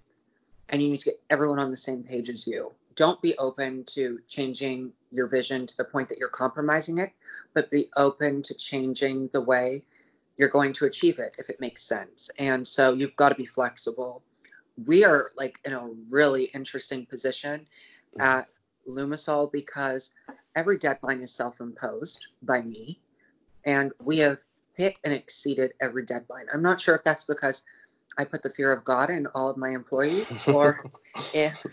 and 0.70 0.82
you 0.82 0.90
need 0.90 0.98
to 0.98 1.06
get 1.06 1.22
everyone 1.30 1.60
on 1.60 1.72
the 1.72 1.78
same 1.78 2.04
page 2.04 2.30
as 2.30 2.46
you. 2.46 2.72
Don't 2.96 3.22
be 3.22 3.38
open 3.38 3.86
to 3.86 4.20
changing 4.28 4.92
your 5.12 5.28
vision 5.28 5.66
to 5.66 5.78
the 5.78 5.86
point 5.86 6.10
that 6.10 6.18
you're 6.18 6.30
compromising 6.30 6.98
it, 6.98 7.12
but 7.54 7.72
be 7.72 7.90
open 7.96 8.42
to 8.42 8.54
changing 8.54 9.30
the 9.32 9.42
way 9.42 9.84
you're 10.42 10.50
going 10.50 10.74
to 10.74 10.86
achieve 10.86 11.20
it 11.20 11.36
if 11.38 11.52
it 11.52 11.62
makes 11.62 11.84
sense. 11.84 12.32
And 12.40 12.68
so 12.68 12.94
you've 12.94 13.16
got 13.16 13.30
to 13.30 13.36
be 13.36 13.46
flexible. 13.46 14.24
We 14.88 15.06
are 15.06 15.30
like 15.38 15.60
in 15.66 15.74
a 15.74 15.88
really 16.10 16.46
interesting 16.56 17.06
position 17.06 17.68
mm-hmm. 18.18 18.22
at 18.22 18.48
Lumisol 18.90 19.52
because 19.52 20.12
every 20.56 20.80
deadline 20.80 21.22
is 21.22 21.32
self 21.32 21.62
imposed 21.62 22.26
by 22.42 22.62
me, 22.62 23.00
and 23.66 23.92
we 24.02 24.18
have 24.18 24.40
hit 24.74 24.96
and 25.04 25.14
exceeded 25.14 25.74
every 25.80 26.06
deadline. 26.06 26.48
I'm 26.52 26.64
not 26.64 26.82
sure 26.82 26.96
if 26.96 27.04
that's 27.04 27.26
because 27.26 27.62
I 28.18 28.26
put 28.26 28.42
the 28.42 28.50
fear 28.50 28.72
of 28.72 28.84
God 28.84 29.12
in 29.12 29.28
all 29.28 29.48
of 29.48 29.58
my 29.58 29.70
employees, 29.70 30.36
or 30.48 30.90
if 31.36 31.64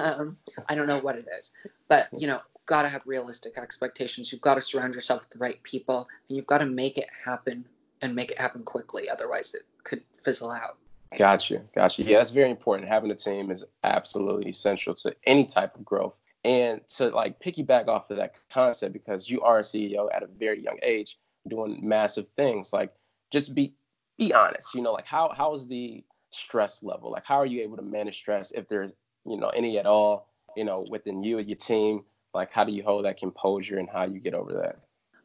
um, 0.00 0.36
I 0.68 0.76
don't 0.76 0.86
know 0.86 1.00
what 1.00 1.16
it 1.16 1.26
is. 1.40 1.50
But 1.88 2.06
you 2.16 2.28
know, 2.28 2.42
got 2.66 2.82
to 2.82 2.88
have 2.88 3.02
realistic 3.06 3.58
expectations. 3.58 4.30
You've 4.30 4.40
got 4.40 4.54
to 4.54 4.60
surround 4.60 4.94
yourself 4.94 5.22
with 5.22 5.30
the 5.30 5.40
right 5.40 5.60
people, 5.64 6.06
and 6.28 6.36
you've 6.36 6.46
got 6.46 6.58
to 6.58 6.66
make 6.66 6.96
it 6.96 7.08
happen 7.24 7.64
and 8.02 8.14
make 8.14 8.30
it 8.30 8.40
happen 8.40 8.62
quickly. 8.62 9.08
Otherwise, 9.08 9.54
it 9.54 9.62
could 9.84 10.02
fizzle 10.12 10.50
out. 10.50 10.78
Gotcha, 11.16 11.62
gotcha. 11.74 12.02
Yeah, 12.02 12.18
that's 12.18 12.30
very 12.30 12.50
important. 12.50 12.88
Having 12.88 13.10
a 13.10 13.14
team 13.14 13.50
is 13.50 13.64
absolutely 13.82 14.50
essential 14.50 14.94
to 14.96 15.14
any 15.24 15.46
type 15.46 15.74
of 15.74 15.84
growth. 15.84 16.14
And 16.44 16.80
to 16.90 17.08
like 17.08 17.40
piggyback 17.40 17.88
off 17.88 18.10
of 18.10 18.16
that 18.18 18.34
concept, 18.50 18.92
because 18.92 19.28
you 19.28 19.40
are 19.42 19.58
a 19.58 19.62
CEO 19.62 20.08
at 20.14 20.22
a 20.22 20.26
very 20.26 20.62
young 20.62 20.78
age, 20.82 21.18
doing 21.48 21.80
massive 21.82 22.26
things. 22.36 22.72
Like, 22.72 22.92
just 23.30 23.54
be 23.54 23.74
be 24.18 24.32
honest. 24.32 24.74
You 24.74 24.82
know, 24.82 24.92
like 24.92 25.06
how 25.06 25.32
how 25.36 25.54
is 25.54 25.66
the 25.66 26.04
stress 26.30 26.82
level? 26.82 27.10
Like, 27.10 27.24
how 27.24 27.36
are 27.36 27.46
you 27.46 27.62
able 27.62 27.76
to 27.76 27.82
manage 27.82 28.18
stress 28.18 28.52
if 28.52 28.68
there's 28.68 28.92
you 29.24 29.36
know 29.36 29.48
any 29.48 29.78
at 29.78 29.86
all? 29.86 30.28
You 30.56 30.64
know, 30.64 30.86
within 30.90 31.22
you 31.22 31.38
and 31.38 31.48
your 31.48 31.56
team. 31.56 32.04
Like, 32.34 32.52
how 32.52 32.64
do 32.64 32.72
you 32.72 32.82
hold 32.82 33.04
that 33.04 33.18
composure 33.18 33.78
and 33.78 33.88
how 33.88 34.04
you 34.04 34.20
get 34.20 34.34
over 34.34 34.52
that? 34.52 34.78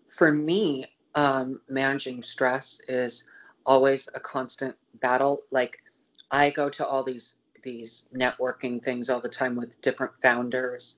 For 0.10 0.32
me, 0.32 0.86
um, 1.16 1.62
managing 1.70 2.22
stress 2.22 2.82
is 2.88 3.26
always 3.66 4.10
a 4.16 4.20
constant 4.20 4.76
battle. 5.02 5.42
Like, 5.52 5.78
I 6.32 6.50
go 6.50 6.70
to 6.70 6.86
all 6.86 7.04
these 7.04 7.36
these 7.64 8.08
networking 8.14 8.84
things 8.84 9.10
all 9.10 9.22
the 9.22 9.30
time 9.30 9.56
with 9.56 9.80
different 9.82 10.12
founders 10.22 10.98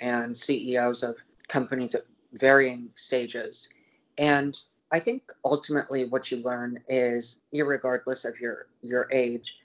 and 0.00 0.36
CEOs 0.36 1.02
of 1.02 1.16
companies 1.48 1.96
at 1.96 2.02
varying 2.34 2.88
stages. 2.94 3.68
And 4.16 4.56
I 4.92 5.00
think 5.00 5.32
ultimately 5.44 6.04
what 6.04 6.30
you 6.30 6.36
learn 6.38 6.78
is, 6.88 7.40
regardless 7.52 8.24
of 8.24 8.38
your 8.38 8.68
your 8.82 9.08
age, 9.12 9.58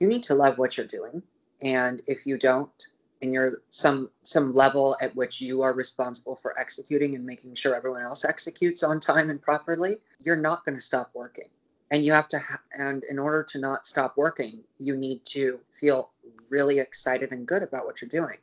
you 0.00 0.06
need 0.06 0.22
to 0.24 0.34
love 0.34 0.58
what 0.58 0.76
you're 0.76 0.86
doing. 0.86 1.22
And 1.62 2.02
if 2.06 2.26
you 2.26 2.36
don't, 2.36 2.86
and 3.22 3.32
you're 3.32 3.62
some 3.70 4.10
some 4.22 4.54
level 4.54 4.96
at 5.00 5.14
which 5.16 5.40
you 5.40 5.62
are 5.62 5.72
responsible 5.72 6.36
for 6.36 6.58
executing 6.58 7.14
and 7.14 7.24
making 7.24 7.54
sure 7.54 7.74
everyone 7.74 8.02
else 8.02 8.24
executes 8.24 8.82
on 8.82 9.00
time 9.00 9.30
and 9.30 9.40
properly, 9.40 9.98
you're 10.20 10.36
not 10.36 10.64
going 10.64 10.74
to 10.74 10.80
stop 10.80 11.10
working. 11.14 11.48
And 11.92 12.04
you 12.04 12.12
have 12.12 12.26
to, 12.28 12.40
ha- 12.40 12.60
and 12.76 13.04
in 13.04 13.16
order 13.18 13.44
to 13.44 13.58
not 13.58 13.86
stop 13.86 14.16
working, 14.16 14.64
you 14.78 14.96
need 14.96 15.24
to 15.26 15.60
feel 15.70 16.10
really 16.48 16.80
excited 16.80 17.30
and 17.30 17.46
good 17.46 17.62
about 17.62 17.86
what 17.86 18.02
you're 18.02 18.08
doing. 18.08 18.38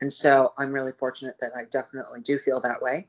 And 0.00 0.12
so 0.12 0.52
I'm 0.58 0.72
really 0.72 0.92
fortunate 0.92 1.36
that 1.40 1.52
I 1.56 1.64
definitely 1.70 2.22
do 2.22 2.38
feel 2.38 2.60
that 2.62 2.82
way 2.82 3.06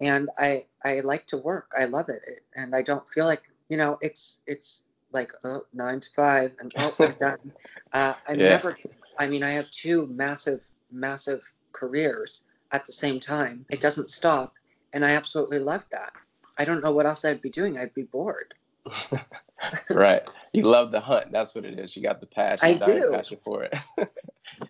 and 0.00 0.28
I 0.38 0.66
I 0.84 1.00
like 1.00 1.26
to 1.28 1.36
work. 1.36 1.72
I 1.78 1.84
love 1.84 2.08
it, 2.08 2.22
and 2.54 2.74
I 2.74 2.82
don't 2.82 3.08
feel 3.08 3.26
like 3.26 3.42
you 3.68 3.76
know 3.76 3.98
it's 4.00 4.40
it's 4.46 4.84
like 5.12 5.30
oh 5.44 5.64
nine 5.72 6.00
to 6.00 6.08
five 6.14 6.52
and 6.58 6.72
oh 6.78 6.94
I'm 7.00 7.12
done. 7.20 7.52
Uh, 7.92 8.14
I 8.28 8.34
yeah. 8.34 8.48
never. 8.48 8.76
I 9.18 9.26
mean, 9.26 9.42
I 9.42 9.50
have 9.50 9.70
two 9.70 10.06
massive 10.08 10.66
massive 10.92 11.52
careers 11.72 12.42
at 12.72 12.84
the 12.84 12.92
same 12.92 13.20
time. 13.20 13.64
It 13.70 13.80
doesn't 13.80 14.10
stop, 14.10 14.54
and 14.92 15.04
I 15.04 15.10
absolutely 15.10 15.58
love 15.58 15.84
that. 15.90 16.12
I 16.58 16.64
don't 16.64 16.82
know 16.82 16.92
what 16.92 17.06
else 17.06 17.24
I'd 17.24 17.42
be 17.42 17.50
doing. 17.50 17.78
I'd 17.78 17.94
be 17.94 18.02
bored. 18.02 18.54
right. 19.90 20.28
You 20.52 20.64
love 20.64 20.92
the 20.92 21.00
hunt. 21.00 21.32
That's 21.32 21.54
what 21.54 21.64
it 21.64 21.78
is. 21.78 21.96
You 21.96 22.02
got 22.02 22.20
the 22.20 22.26
passion. 22.26 22.66
I 22.66 22.74
do. 22.74 23.10
Passion 23.10 23.38
for 23.44 23.64
it. 23.64 23.74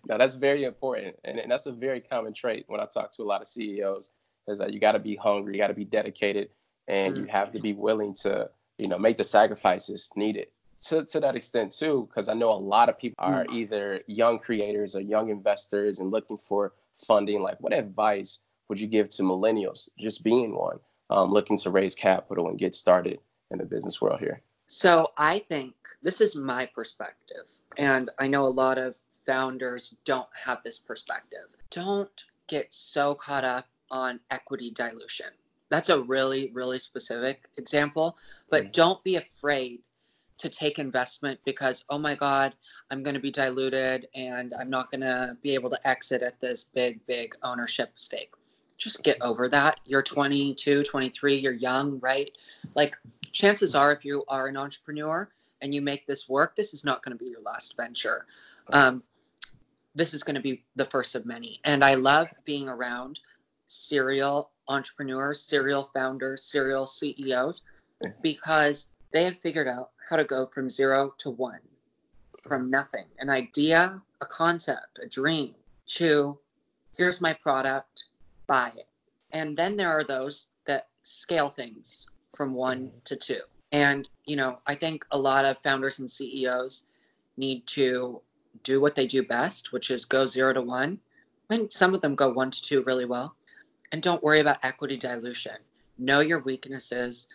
now 0.07 0.17
that's 0.17 0.35
very 0.35 0.63
important, 0.63 1.15
and, 1.23 1.39
and 1.39 1.51
that's 1.51 1.65
a 1.65 1.71
very 1.71 2.01
common 2.01 2.33
trait 2.33 2.65
when 2.67 2.79
I 2.79 2.85
talk 2.85 3.11
to 3.13 3.23
a 3.23 3.25
lot 3.25 3.41
of 3.41 3.47
CEOs 3.47 4.11
is 4.47 4.59
that 4.59 4.73
you 4.73 4.79
got 4.79 4.93
to 4.93 4.99
be 4.99 5.15
hungry, 5.15 5.53
you 5.53 5.59
got 5.59 5.67
to 5.67 5.73
be 5.73 5.85
dedicated, 5.85 6.49
and 6.87 7.15
mm. 7.15 7.21
you 7.21 7.25
have 7.27 7.51
to 7.51 7.59
be 7.59 7.73
willing 7.73 8.13
to, 8.13 8.49
you 8.77 8.87
know, 8.87 8.97
make 8.97 9.17
the 9.17 9.23
sacrifices 9.23 10.09
needed. 10.15 10.47
To, 10.85 11.03
to 11.05 11.19
that 11.19 11.35
extent 11.35 11.71
too, 11.71 12.07
because 12.09 12.29
I 12.29 12.33
know 12.33 12.51
a 12.51 12.53
lot 12.53 12.89
of 12.89 12.97
people 12.97 13.15
are 13.17 13.45
mm. 13.45 13.53
either 13.53 14.01
young 14.07 14.39
creators 14.39 14.95
or 14.95 15.01
young 15.01 15.29
investors 15.29 15.99
and 15.99 16.11
looking 16.11 16.37
for 16.37 16.73
funding. 16.95 17.41
Like, 17.41 17.59
what 17.59 17.73
advice 17.73 18.39
would 18.67 18.79
you 18.79 18.87
give 18.87 19.09
to 19.09 19.23
millennials, 19.23 19.89
just 19.99 20.23
being 20.23 20.55
one, 20.55 20.79
um, 21.09 21.31
looking 21.31 21.57
to 21.59 21.69
raise 21.69 21.95
capital 21.95 22.49
and 22.49 22.59
get 22.59 22.75
started 22.75 23.19
in 23.51 23.57
the 23.57 23.65
business 23.65 24.01
world 24.01 24.19
here? 24.19 24.41
So 24.67 25.11
I 25.17 25.39
think 25.49 25.75
this 26.01 26.21
is 26.21 26.35
my 26.35 26.65
perspective, 26.65 27.47
and 27.77 28.09
I 28.19 28.27
know 28.27 28.45
a 28.45 28.49
lot 28.49 28.77
of 28.77 28.97
founders 29.25 29.95
don't 30.03 30.29
have 30.33 30.61
this 30.63 30.79
perspective. 30.79 31.55
Don't 31.69 32.23
get 32.47 32.73
so 32.73 33.15
caught 33.15 33.43
up 33.43 33.67
on 33.91 34.19
equity 34.31 34.71
dilution. 34.71 35.27
That's 35.69 35.89
a 35.89 36.01
really, 36.01 36.51
really 36.53 36.79
specific 36.79 37.49
example, 37.57 38.17
but 38.49 38.71
don't 38.71 39.03
be 39.03 39.15
afraid 39.15 39.81
to 40.37 40.49
take 40.49 40.79
investment 40.79 41.39
because, 41.45 41.85
oh 41.89 41.97
my 41.97 42.15
God, 42.15 42.55
I'm 42.91 43.03
going 43.03 43.13
to 43.13 43.21
be 43.21 43.31
diluted 43.31 44.07
and 44.15 44.53
I'm 44.59 44.69
not 44.69 44.91
going 44.91 45.01
to 45.01 45.37
be 45.41 45.53
able 45.53 45.69
to 45.69 45.87
exit 45.87 46.21
at 46.21 46.39
this 46.41 46.65
big, 46.65 47.05
big 47.05 47.35
ownership 47.43 47.93
stake. 47.95 48.31
Just 48.77 49.03
get 49.03 49.21
over 49.21 49.47
that. 49.49 49.79
You're 49.85 50.03
22, 50.03 50.83
23, 50.83 51.35
you're 51.35 51.53
young, 51.53 51.99
right? 51.99 52.29
Like, 52.75 52.97
chances 53.31 53.73
are, 53.75 53.91
if 53.91 54.03
you 54.03 54.25
are 54.27 54.47
an 54.47 54.57
entrepreneur 54.57 55.29
and 55.61 55.73
you 55.73 55.81
make 55.81 56.05
this 56.05 56.27
work, 56.27 56.55
this 56.55 56.73
is 56.73 56.83
not 56.83 57.01
going 57.01 57.17
to 57.17 57.23
be 57.23 57.31
your 57.31 57.41
last 57.41 57.77
venture. 57.77 58.25
Um, 58.73 59.01
this 59.95 60.13
is 60.13 60.23
going 60.23 60.35
to 60.35 60.41
be 60.41 60.65
the 60.75 60.83
first 60.83 61.15
of 61.15 61.25
many. 61.25 61.61
And 61.63 61.83
I 61.83 61.93
love 61.93 62.29
being 62.43 62.67
around 62.67 63.21
serial 63.67 64.51
entrepreneurs, 64.67 65.41
serial 65.41 65.83
founders, 65.83 66.43
serial 66.43 66.85
CEOs 66.85 67.61
because 68.21 68.87
they 69.11 69.23
have 69.23 69.37
figured 69.37 69.67
out 69.67 69.91
how 70.09 70.15
to 70.15 70.23
go 70.23 70.45
from 70.45 70.69
zero 70.69 71.13
to 71.17 71.29
one, 71.29 71.59
from 72.41 72.69
nothing, 72.69 73.05
an 73.19 73.29
idea, 73.29 74.01
a 74.21 74.25
concept, 74.25 74.99
a 75.01 75.07
dream, 75.07 75.55
to 75.87 76.37
here's 76.97 77.21
my 77.21 77.33
product, 77.33 78.05
buy 78.47 78.71
it. 78.75 78.87
And 79.31 79.57
then 79.57 79.75
there 79.75 79.89
are 79.89 80.03
those 80.03 80.47
that 80.65 80.87
scale 81.03 81.49
things 81.49 82.07
from 82.35 82.53
one 82.53 82.87
mm-hmm. 82.87 82.97
to 83.05 83.15
two. 83.15 83.41
And, 83.71 84.07
you 84.25 84.35
know, 84.35 84.59
I 84.67 84.75
think 84.75 85.05
a 85.11 85.17
lot 85.17 85.45
of 85.45 85.59
founders 85.59 85.99
and 85.99 86.09
CEOs 86.09 86.85
need 87.37 87.67
to 87.67 88.21
do 88.63 88.79
what 88.79 88.95
they 88.95 89.07
do 89.07 89.23
best, 89.23 89.73
which 89.73 89.91
is 89.91 90.05
go 90.05 90.25
zero 90.25 90.53
to 90.53 90.61
one. 90.61 90.99
And 91.49 91.71
some 91.71 91.93
of 91.93 92.01
them 92.01 92.15
go 92.15 92.31
one 92.31 92.51
to 92.51 92.61
two 92.61 92.83
really 92.83 93.05
well. 93.05 93.35
And 93.91 94.01
don't 94.01 94.23
worry 94.23 94.39
about 94.39 94.63
equity 94.63 94.97
dilution. 94.97 95.57
Know 95.97 96.21
your 96.21 96.39
weaknesses. 96.39 97.27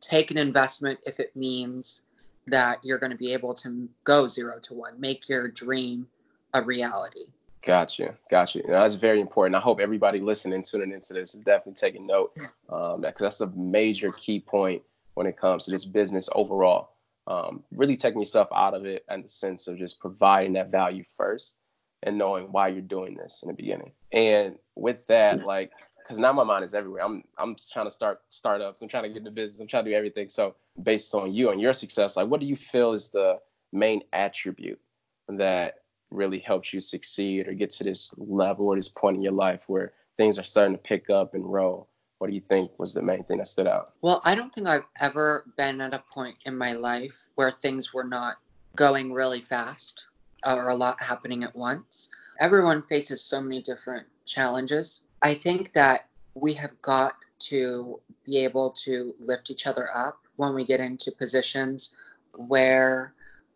Take 0.00 0.30
an 0.30 0.38
investment 0.38 0.98
if 1.04 1.20
it 1.20 1.34
means 1.34 2.02
that 2.50 2.78
you're 2.82 2.98
going 2.98 3.12
to 3.12 3.18
be 3.18 3.32
able 3.32 3.54
to 3.54 3.88
go 4.04 4.26
zero 4.26 4.58
to 4.60 4.74
one. 4.74 5.00
Make 5.00 5.28
your 5.28 5.48
dream 5.48 6.06
a 6.54 6.62
reality. 6.62 7.26
Gotcha, 7.62 8.14
gotcha. 8.30 8.62
that's 8.66 8.94
very 8.94 9.20
important. 9.20 9.54
I 9.54 9.60
hope 9.60 9.80
everybody 9.80 10.18
listening, 10.18 10.62
tuning 10.62 10.92
into 10.92 11.12
this, 11.12 11.34
is 11.34 11.42
definitely 11.42 11.74
taking 11.74 12.06
note, 12.06 12.32
um, 12.70 13.02
because 13.02 13.20
that's 13.20 13.40
a 13.42 13.48
major 13.48 14.08
key 14.18 14.40
point 14.40 14.82
when 15.14 15.26
it 15.26 15.36
comes 15.36 15.66
to 15.66 15.70
this 15.70 15.84
business 15.84 16.28
overall 16.34 16.90
um, 17.30 17.62
really 17.72 17.96
taking 17.96 18.20
yourself 18.20 18.48
out 18.54 18.74
of 18.74 18.84
it 18.84 19.04
in 19.10 19.22
the 19.22 19.28
sense 19.28 19.68
of 19.68 19.78
just 19.78 20.00
providing 20.00 20.52
that 20.54 20.70
value 20.70 21.04
first 21.16 21.58
and 22.02 22.16
knowing 22.16 22.44
why 22.50 22.68
you're 22.68 22.80
doing 22.80 23.14
this 23.14 23.40
in 23.42 23.48
the 23.48 23.54
beginning. 23.54 23.92
And 24.12 24.56
with 24.74 25.06
that, 25.08 25.44
like, 25.44 25.72
because 25.98 26.18
now 26.18 26.32
my 26.32 26.44
mind 26.44 26.64
is 26.64 26.74
everywhere. 26.74 27.04
I'm 27.04 27.22
I'm 27.38 27.56
trying 27.72 27.86
to 27.86 27.90
start 27.90 28.20
startups. 28.30 28.82
I'm 28.82 28.88
trying 28.88 29.04
to 29.04 29.08
get 29.10 29.18
into 29.18 29.30
business. 29.30 29.60
I'm 29.60 29.66
trying 29.66 29.84
to 29.84 29.90
do 29.90 29.96
everything. 29.96 30.28
So 30.28 30.56
based 30.82 31.14
on 31.14 31.32
you 31.32 31.50
and 31.50 31.60
your 31.60 31.74
success, 31.74 32.16
like, 32.16 32.28
what 32.28 32.40
do 32.40 32.46
you 32.46 32.56
feel 32.56 32.92
is 32.92 33.10
the 33.10 33.38
main 33.72 34.02
attribute 34.12 34.80
that 35.28 35.74
really 36.10 36.40
helps 36.40 36.72
you 36.72 36.80
succeed 36.80 37.46
or 37.46 37.52
get 37.52 37.70
to 37.70 37.84
this 37.84 38.12
level 38.16 38.66
or 38.66 38.76
this 38.76 38.88
point 38.88 39.16
in 39.16 39.22
your 39.22 39.32
life 39.32 39.64
where 39.68 39.92
things 40.16 40.38
are 40.38 40.42
starting 40.42 40.74
to 40.74 40.82
pick 40.82 41.08
up 41.10 41.34
and 41.34 41.44
roll? 41.44 41.88
what 42.20 42.28
do 42.28 42.34
you 42.34 42.42
think 42.50 42.70
was 42.78 42.92
the 42.92 43.00
main 43.00 43.24
thing 43.24 43.38
that 43.38 43.48
stood 43.48 43.66
out? 43.66 43.94
Well, 44.02 44.20
I 44.24 44.34
don't 44.34 44.54
think 44.54 44.66
I've 44.66 44.84
ever 45.00 45.46
been 45.56 45.80
at 45.80 45.94
a 45.94 46.04
point 46.12 46.36
in 46.44 46.56
my 46.56 46.72
life 46.72 47.28
where 47.36 47.50
things 47.50 47.94
were 47.94 48.04
not 48.04 48.36
going 48.76 49.10
really 49.10 49.40
fast 49.40 50.04
or 50.46 50.68
a 50.68 50.74
lot 50.74 51.02
happening 51.02 51.44
at 51.44 51.54
once. 51.54 52.08
Everyone 52.40 52.82
faces 52.82 53.22
so 53.22 53.40
many 53.40 53.60
different 53.60 54.06
challenges. 54.24 55.02
I 55.22 55.34
think 55.34 55.72
that 55.72 56.06
we 56.34 56.54
have 56.54 56.80
got 56.82 57.14
to 57.40 58.00
be 58.24 58.38
able 58.38 58.70
to 58.70 59.14
lift 59.18 59.50
each 59.50 59.66
other 59.66 59.94
up 59.94 60.18
when 60.36 60.54
we 60.54 60.64
get 60.64 60.80
into 60.80 61.10
positions 61.12 61.96
where 62.34 63.14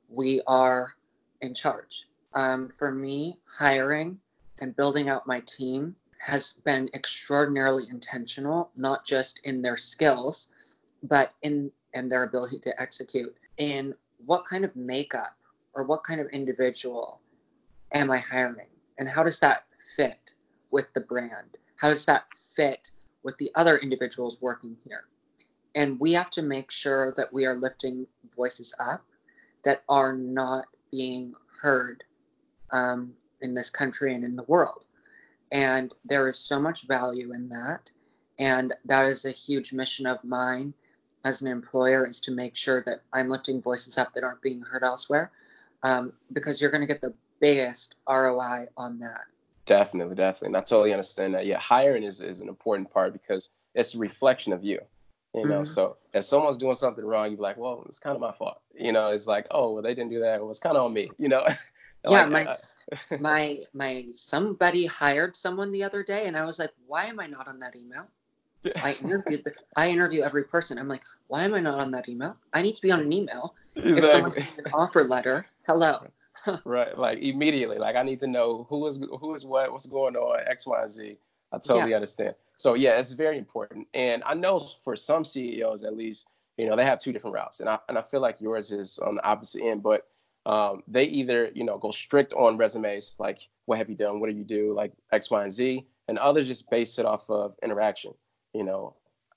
we 0.09 0.41
are 0.47 0.95
in 1.41 1.55
charge. 1.55 2.09
Um, 2.35 2.69
for 2.69 2.91
me, 2.91 3.39
hiring 3.47 4.19
and 4.61 4.77
building 4.77 5.09
out 5.09 5.27
my 5.27 5.41
team 5.47 5.95
has 6.19 6.53
been 6.65 6.89
extraordinarily 6.95 7.85
intentional, 7.91 8.71
not 8.77 9.05
just 9.05 9.41
in 9.45 9.63
their 9.63 9.77
skills, 9.77 10.49
but 11.03 11.33
in 11.43 11.71
and 11.93 12.11
their 12.11 12.25
ability 12.25 12.59
to 12.59 12.81
execute 12.81 13.35
in 13.59 13.95
what 14.27 14.45
kind 14.45 14.65
of 14.65 14.75
makeup 14.75 15.37
or 15.75 15.85
what 15.85 16.05
kind 16.05 16.21
of 16.21 16.29
individual 16.29 17.21
am 17.93 18.11
I 18.11 18.19
hiring? 18.19 18.69
And 18.99 19.09
how 19.09 19.23
does 19.23 19.41
that 19.41 19.65
fit 19.97 20.35
with 20.71 20.93
the 20.95 21.01
brand? 21.01 21.59
How 21.77 21.91
does 21.91 22.07
that 22.07 22.25
fit 22.33 22.91
with 23.23 23.37
the 23.39 23.51
other 23.55 23.79
individuals 23.79 24.41
working 24.41 24.77
here? 24.85 25.05
And 25.75 25.99
we 25.99 26.13
have 26.13 26.31
to 26.31 26.43
make 26.43 26.71
sure 26.71 27.13
that 27.17 27.33
we 27.33 27.47
are 27.47 27.57
lifting 27.57 28.07
voices 28.37 28.75
up 28.79 29.05
that 29.65 29.83
are 29.89 30.15
not 30.15 30.67
being 30.91 31.35
heard 31.61 32.05
um, 32.71 33.13
in 33.41 33.55
this 33.55 33.71
country 33.71 34.15
and 34.15 34.23
in 34.23 34.37
the 34.37 34.45
world. 34.45 34.87
And 35.51 35.93
there 36.05 36.29
is 36.29 36.39
so 36.39 36.61
much 36.61 36.87
value 36.87 37.33
in 37.33 37.49
that. 37.49 37.91
And 38.39 38.75
that 38.85 39.07
is 39.07 39.25
a 39.25 39.31
huge 39.31 39.73
mission 39.73 40.07
of 40.07 40.23
mine 40.25 40.75
as 41.25 41.41
an 41.41 41.49
employer 41.49 42.07
is 42.07 42.21
to 42.21 42.33
make 42.33 42.55
sure 42.55 42.83
that 42.87 43.03
I'm 43.13 43.29
lifting 43.29 43.63
voices 43.63 43.97
up 43.97 44.13
that 44.13 44.25
aren't 44.25 44.43
being 44.43 44.61
heard 44.61 44.83
elsewhere 44.83 45.33
um, 45.85 46.13
because 46.33 46.61
you're 46.61 46.71
going 46.71 46.81
to 46.81 46.87
get 46.87 47.01
the 47.01 47.15
biggest 47.41 47.95
ROI 48.09 48.67
on 48.77 48.99
that. 48.99 49.27
Definitely, 49.67 50.17
definitely. 50.17 50.49
And 50.49 50.57
I 50.57 50.61
totally 50.61 50.93
understand 50.93 51.35
that. 51.35 51.47
Yeah, 51.47 51.59
hiring 51.59 52.03
is, 52.03 52.21
is 52.21 52.41
an 52.41 52.49
important 52.49 52.91
part 52.91 53.13
because 53.13 53.51
it's 53.75 53.95
a 53.95 53.99
reflection 53.99 54.53
of 54.53 54.65
you. 54.65 54.81
You 55.35 55.47
know, 55.47 55.57
mm-hmm. 55.57 55.65
so 55.65 55.97
if 56.13 56.25
someone's 56.25 56.59
doing 56.59 56.75
something 56.75 57.05
wrong, 57.05 57.33
you're 57.33 57.41
like, 57.41 57.57
well, 57.57 57.85
it's 57.89 57.99
kind 57.99 58.15
of 58.15 58.21
my 58.21 58.31
fault. 58.33 58.61
You 58.79 58.93
know, 58.93 59.09
it's 59.09 59.27
like, 59.27 59.47
oh, 59.51 59.73
well, 59.73 59.83
they 59.83 59.93
didn't 59.95 60.11
do 60.11 60.21
that. 60.21 60.41
Well, 60.41 60.51
it's 60.51 60.61
kind 60.61 60.77
of 60.77 60.85
on 60.85 60.93
me. 60.93 61.09
You 61.19 61.27
know, 61.27 61.45
yeah, 62.09 62.25
like, 62.27 62.47
my 62.47 63.19
my 63.19 63.59
my 63.73 64.07
somebody 64.13 64.87
hired 64.87 65.35
someone 65.35 65.73
the 65.73 65.83
other 65.83 66.05
day, 66.05 66.27
and 66.27 66.37
I 66.37 66.45
was 66.45 66.61
like, 66.61 66.71
why 66.87 67.07
am 67.07 67.19
I 67.19 67.27
not 67.27 67.49
on 67.49 67.59
that 67.59 67.75
email? 67.75 68.07
I 68.77 68.97
interviewed 69.03 69.43
the 69.45 69.53
I 69.77 69.91
interview 69.91 70.23
every 70.23 70.45
person. 70.45 70.79
I'm 70.79 70.89
like, 70.89 71.03
why 71.27 71.43
am 71.43 71.55
I 71.55 71.61
not 71.61 71.81
on 71.81 71.91
that 71.91 72.09
email? 72.09 72.37
I 72.53 72.63
need 72.63 72.77
to 72.77 72.83
be 72.83 72.93
on 72.93 73.01
an 73.01 73.13
email. 73.13 73.57
Exactly. 73.77 73.99
If 73.99 74.05
someone's 74.11 74.37
an 74.37 74.73
offer 74.73 75.05
letter, 75.05 75.47
hello. 75.67 76.07
right, 76.65 76.97
like 76.99 77.19
immediately, 77.19 77.79
like 77.79 77.97
I 77.97 78.03
need 78.03 78.21
to 78.21 78.27
know 78.27 78.67
who 78.69 78.87
is 78.87 79.03
who 79.21 79.35
is 79.35 79.45
what, 79.45 79.73
what's 79.73 79.87
going 79.87 80.17
on, 80.17 80.41
X, 80.47 80.67
Y, 80.67 80.81
and 80.81 80.91
Z. 80.91 81.17
I 81.53 81.59
totally 81.59 81.91
yeah. 81.91 81.97
understand. 81.97 82.35
So 82.57 82.75
yeah, 82.75 82.99
it's 82.99 83.13
very 83.13 83.39
important. 83.39 83.87
And 83.95 84.23
I 84.25 84.35
know 84.35 84.69
for 84.85 84.97
some 84.97 85.25
CEOs 85.25 85.85
at 85.85 85.97
least, 85.97 86.29
you 86.57 86.67
know, 86.67 86.77
they 86.77 86.85
have 86.85 86.99
two 86.99 87.13
different 87.13 87.35
routes. 87.35 87.61
And 87.61 87.69
I 87.69 87.79
and 87.89 87.99
I 87.99 88.03
feel 88.03 88.21
like 88.21 88.41
yours 88.41 88.71
is 88.71 88.99
on 88.99 89.17
the 89.17 89.25
opposite 89.25 89.63
end. 89.63 89.83
But 89.83 90.07
um, 90.47 90.83
they 90.87 91.05
either 91.05 91.51
you 91.55 91.65
know 91.65 91.79
go 91.79 91.91
strict 91.91 92.33
on 92.35 92.57
resumes 92.57 93.15
like 93.19 93.49
what 93.65 93.79
have 93.79 93.89
you 93.89 93.97
done 93.97 94.21
what 94.21 94.29
do 94.29 94.37
you 94.37 94.45
do 94.45 94.75
like 94.75 94.93
x 95.13 95.31
y 95.31 95.43
and 95.43 95.53
z 95.53 95.87
and 96.09 96.19
others 96.19 96.47
just 96.47 96.69
base 96.71 96.99
it 96.99 97.07
off 97.07 97.29
of 97.31 97.55
interaction 97.63 98.13
you 98.53 98.63
know 98.63 98.95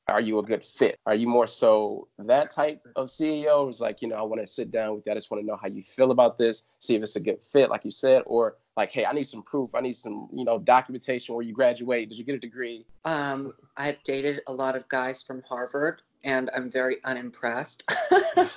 are 0.10 0.22
you 0.22 0.40
a 0.40 0.44
good 0.44 0.64
fit? 0.64 1.00
Are 1.06 1.16
you 1.16 1.28
more 1.28 1.48
so 1.48 2.08
that 2.18 2.52
type 2.52 2.82
of 2.96 3.08
ceo 3.08 3.70
is 3.70 3.82
like 3.82 4.02
you 4.02 4.08
know 4.08 4.16
i 4.16 4.22
want 4.22 4.42
to 4.42 4.48
sit 4.48 4.72
down 4.72 4.96
with 4.96 5.06
you. 5.06 5.12
I 5.12 5.16
just 5.16 5.30
want 5.32 5.42
to 5.44 5.48
know 5.48 5.58
how 5.62 5.68
you 5.68 5.84
feel 5.84 6.12
about 6.12 6.38
this 6.38 6.64
see 6.80 6.96
if 6.96 7.04
it's 7.04 7.16
a 7.16 7.20
good 7.20 7.42
fit 7.44 7.70
like 7.70 7.84
you 7.84 7.92
said 7.92 8.24
or 8.26 8.56
like 8.76 8.92
hey 8.92 9.06
i 9.06 9.12
need 9.12 9.28
some 9.28 9.44
proof. 9.44 9.76
I 9.76 9.82
need 9.82 9.96
some 9.96 10.30
you 10.34 10.46
know 10.46 10.60
documentation 10.60 11.36
where 11.36 11.44
you 11.44 11.54
graduate. 11.54 12.10
Did 12.10 12.18
you 12.18 12.24
get 12.24 12.36
a 12.36 12.40
degree? 12.40 12.86
Um, 13.06 13.54
i've 13.76 14.02
dated 14.04 14.42
a 14.48 14.54
lot 14.54 14.76
of 14.76 14.88
guys 14.90 15.22
from 15.22 15.42
harvard 15.44 16.02
and 16.24 16.50
i'm 16.56 16.70
very 16.72 16.98
unimpressed. 17.04 17.84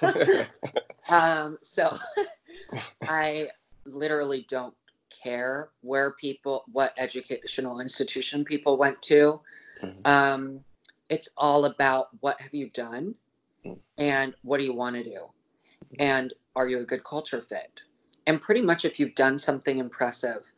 Um, 1.11 1.59
so 1.61 1.97
I 3.03 3.49
literally 3.85 4.47
don't 4.49 4.75
care 5.11 5.71
where 5.83 6.13
people, 6.13 6.65
what 6.73 6.95
educational 6.97 7.81
institution 7.81 8.45
people 8.45 8.77
went 8.77 9.03
to. 9.03 9.41
Mm-hmm. 9.83 10.07
Um, 10.07 10.61
it's 11.11 11.29
all 11.37 11.67
about 11.67 12.09
what 12.21 12.41
have 12.41 12.55
you 12.55 12.71
done 12.71 13.15
mm-hmm. 13.67 13.79
and 13.99 14.35
what 14.43 14.59
do 14.59 14.65
you 14.65 14.73
want 14.73 14.97
to 14.97 15.05
do? 15.05 15.27
And 15.99 16.33
are 16.57 16.69
you 16.69 16.81
a 16.81 16.85
good 16.85 17.05
culture 17.05 17.43
fit? 17.43 17.83
And 18.27 18.41
pretty 18.41 18.63
much 18.63 18.85
if 18.85 18.99
you've 18.99 19.15
done 19.15 19.37
something 19.37 19.79
impressive 19.79 20.51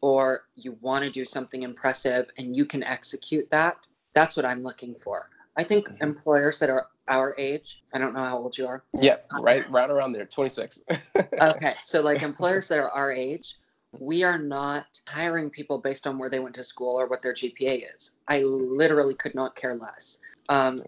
or 0.00 0.44
you 0.54 0.78
want 0.80 1.04
to 1.04 1.10
do 1.10 1.26
something 1.26 1.64
impressive 1.64 2.30
and 2.38 2.56
you 2.56 2.64
can 2.64 2.84
execute 2.84 3.50
that, 3.50 3.76
that's 4.14 4.36
what 4.36 4.46
I'm 4.46 4.62
looking 4.62 4.94
for. 4.94 5.28
I 5.56 5.64
think 5.64 5.88
mm-hmm. 5.88 6.02
employers 6.02 6.60
that 6.60 6.70
are 6.70 6.86
our 7.08 7.34
age, 7.36 7.82
I 7.92 7.98
don't 7.98 8.14
know 8.14 8.22
how 8.22 8.38
old 8.38 8.56
you 8.56 8.66
are. 8.68 8.84
Yeah, 8.98 9.16
right, 9.40 9.68
right 9.70 9.90
around 9.90 10.12
there, 10.12 10.26
26. 10.26 10.82
okay, 11.40 11.74
so 11.82 12.00
like 12.00 12.22
employers 12.22 12.68
that 12.68 12.78
are 12.78 12.90
our 12.90 13.12
age, 13.12 13.56
we 13.98 14.22
are 14.22 14.38
not 14.38 15.00
hiring 15.06 15.50
people 15.50 15.78
based 15.78 16.06
on 16.06 16.18
where 16.18 16.28
they 16.28 16.40
went 16.40 16.54
to 16.56 16.64
school 16.64 17.00
or 17.00 17.06
what 17.06 17.22
their 17.22 17.32
GPA 17.32 17.84
is. 17.96 18.14
I 18.28 18.40
literally 18.40 19.14
could 19.14 19.34
not 19.34 19.56
care 19.56 19.76
less. 19.76 20.20
Um, 20.48 20.82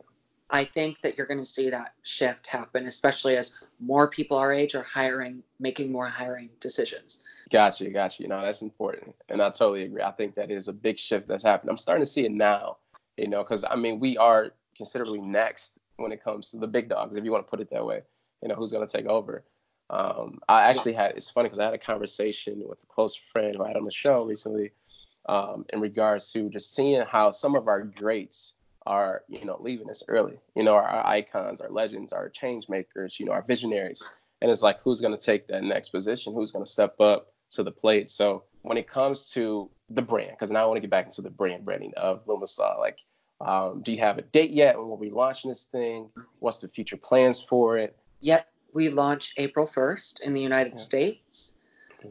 I 0.52 0.64
think 0.64 1.00
that 1.02 1.16
you're 1.16 1.26
going 1.26 1.40
to 1.40 1.46
see 1.46 1.70
that 1.70 1.94
shift 2.02 2.46
happen, 2.48 2.86
especially 2.86 3.36
as 3.36 3.52
more 3.78 4.08
people 4.08 4.36
our 4.36 4.52
age 4.52 4.74
are 4.74 4.82
hiring, 4.82 5.42
making 5.60 5.92
more 5.92 6.06
hiring 6.06 6.50
decisions. 6.58 7.20
Gotcha, 7.50 7.88
gotcha. 7.90 8.22
You 8.22 8.28
know, 8.28 8.42
that's 8.42 8.62
important. 8.62 9.14
And 9.28 9.40
I 9.40 9.50
totally 9.50 9.84
agree. 9.84 10.02
I 10.02 10.10
think 10.10 10.34
that 10.34 10.50
is 10.50 10.68
a 10.68 10.72
big 10.72 10.98
shift 10.98 11.28
that's 11.28 11.44
happened. 11.44 11.70
I'm 11.70 11.78
starting 11.78 12.04
to 12.04 12.10
see 12.10 12.24
it 12.24 12.32
now, 12.32 12.78
you 13.16 13.28
know, 13.28 13.44
because 13.44 13.64
I 13.64 13.76
mean, 13.76 14.00
we 14.00 14.18
are 14.18 14.52
considerably 14.76 15.20
next 15.20 15.78
when 15.96 16.10
it 16.10 16.22
comes 16.22 16.50
to 16.50 16.58
the 16.58 16.66
big 16.66 16.88
dogs, 16.88 17.16
if 17.16 17.24
you 17.24 17.30
want 17.30 17.46
to 17.46 17.50
put 17.50 17.60
it 17.60 17.70
that 17.70 17.84
way, 17.84 18.00
you 18.42 18.48
know, 18.48 18.54
who's 18.54 18.72
going 18.72 18.86
to 18.86 18.92
take 18.92 19.06
over. 19.06 19.44
Um, 19.90 20.38
I 20.48 20.62
actually 20.62 20.92
had, 20.92 21.16
it's 21.16 21.28
funny 21.28 21.48
because 21.48 21.58
I 21.58 21.64
had 21.64 21.74
a 21.74 21.78
conversation 21.78 22.62
with 22.66 22.82
a 22.84 22.86
close 22.86 23.16
friend 23.16 23.56
who 23.56 23.64
I 23.64 23.68
had 23.68 23.76
on 23.76 23.84
the 23.84 23.90
show 23.90 24.24
recently 24.24 24.70
um, 25.28 25.66
in 25.72 25.80
regards 25.80 26.32
to 26.32 26.48
just 26.48 26.74
seeing 26.74 27.02
how 27.02 27.32
some 27.32 27.56
of 27.56 27.66
our 27.66 27.82
greats 27.82 28.54
are, 28.86 29.22
you 29.28 29.44
know, 29.44 29.58
leaving 29.60 29.90
us 29.90 30.04
early. 30.08 30.38
You 30.54 30.62
know, 30.62 30.74
our, 30.74 30.86
our 30.86 31.06
icons, 31.06 31.60
our 31.60 31.70
legends, 31.70 32.12
our 32.12 32.28
change 32.28 32.68
makers, 32.68 33.18
you 33.18 33.26
know, 33.26 33.32
our 33.32 33.42
visionaries. 33.42 34.02
And 34.40 34.50
it's 34.50 34.62
like, 34.62 34.80
who's 34.80 35.00
going 35.00 35.16
to 35.16 35.22
take 35.22 35.48
that 35.48 35.64
next 35.64 35.88
position? 35.90 36.32
Who's 36.34 36.52
going 36.52 36.64
to 36.64 36.70
step 36.70 36.98
up 37.00 37.32
to 37.50 37.62
the 37.62 37.72
plate? 37.72 38.10
So 38.10 38.44
when 38.62 38.78
it 38.78 38.86
comes 38.86 39.28
to 39.30 39.68
the 39.90 40.02
brand, 40.02 40.30
because 40.30 40.50
now 40.50 40.62
I 40.62 40.66
want 40.66 40.76
to 40.76 40.80
get 40.80 40.90
back 40.90 41.06
into 41.06 41.20
the 41.20 41.30
brand 41.30 41.64
branding 41.64 41.92
of 41.96 42.24
Lumisol, 42.26 42.78
like, 42.78 42.98
um, 43.40 43.82
do 43.82 43.90
you 43.90 43.98
have 43.98 44.18
a 44.18 44.22
date 44.22 44.50
yet? 44.50 44.78
When 44.78 44.86
we'll 44.88 44.98
be 44.98 45.10
launching 45.10 45.50
this 45.50 45.64
thing? 45.64 46.10
What's 46.38 46.60
the 46.60 46.68
future 46.68 46.96
plans 46.96 47.42
for 47.42 47.78
it? 47.78 47.96
Yep, 48.20 48.46
we 48.72 48.88
launch 48.88 49.34
April 49.36 49.66
1st 49.66 50.20
in 50.20 50.32
the 50.32 50.40
United 50.40 50.72
yeah. 50.72 50.76
States. 50.76 51.54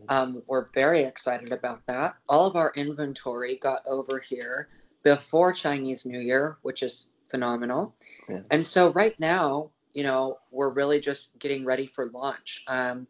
Um, 0.10 0.44
we're 0.48 0.68
very 0.74 1.04
excited 1.04 1.52
about 1.52 1.86
that. 1.88 2.16
All 2.28 2.46
of 2.46 2.56
our 2.56 2.72
inventory 2.76 3.58
got 3.58 3.82
over 3.88 4.20
here 4.20 4.70
before 5.04 5.54
Chinese 5.54 6.06
New 6.06 6.20
Year, 6.20 6.58
which 6.62 6.84
is 6.84 7.08
phenomenal. 7.30 7.96
Yeah. 8.28 8.42
And 8.52 8.66
so 8.66 8.92
right 8.92 9.20
now, 9.20 9.72
you 9.94 10.04
know, 10.04 10.40
we're 10.52 10.70
really 10.70 11.00
just 11.00 11.38
getting 11.40 11.66
ready 11.66 11.86
for 11.86 12.08
launch. 12.08 12.64
Um, 12.68 13.08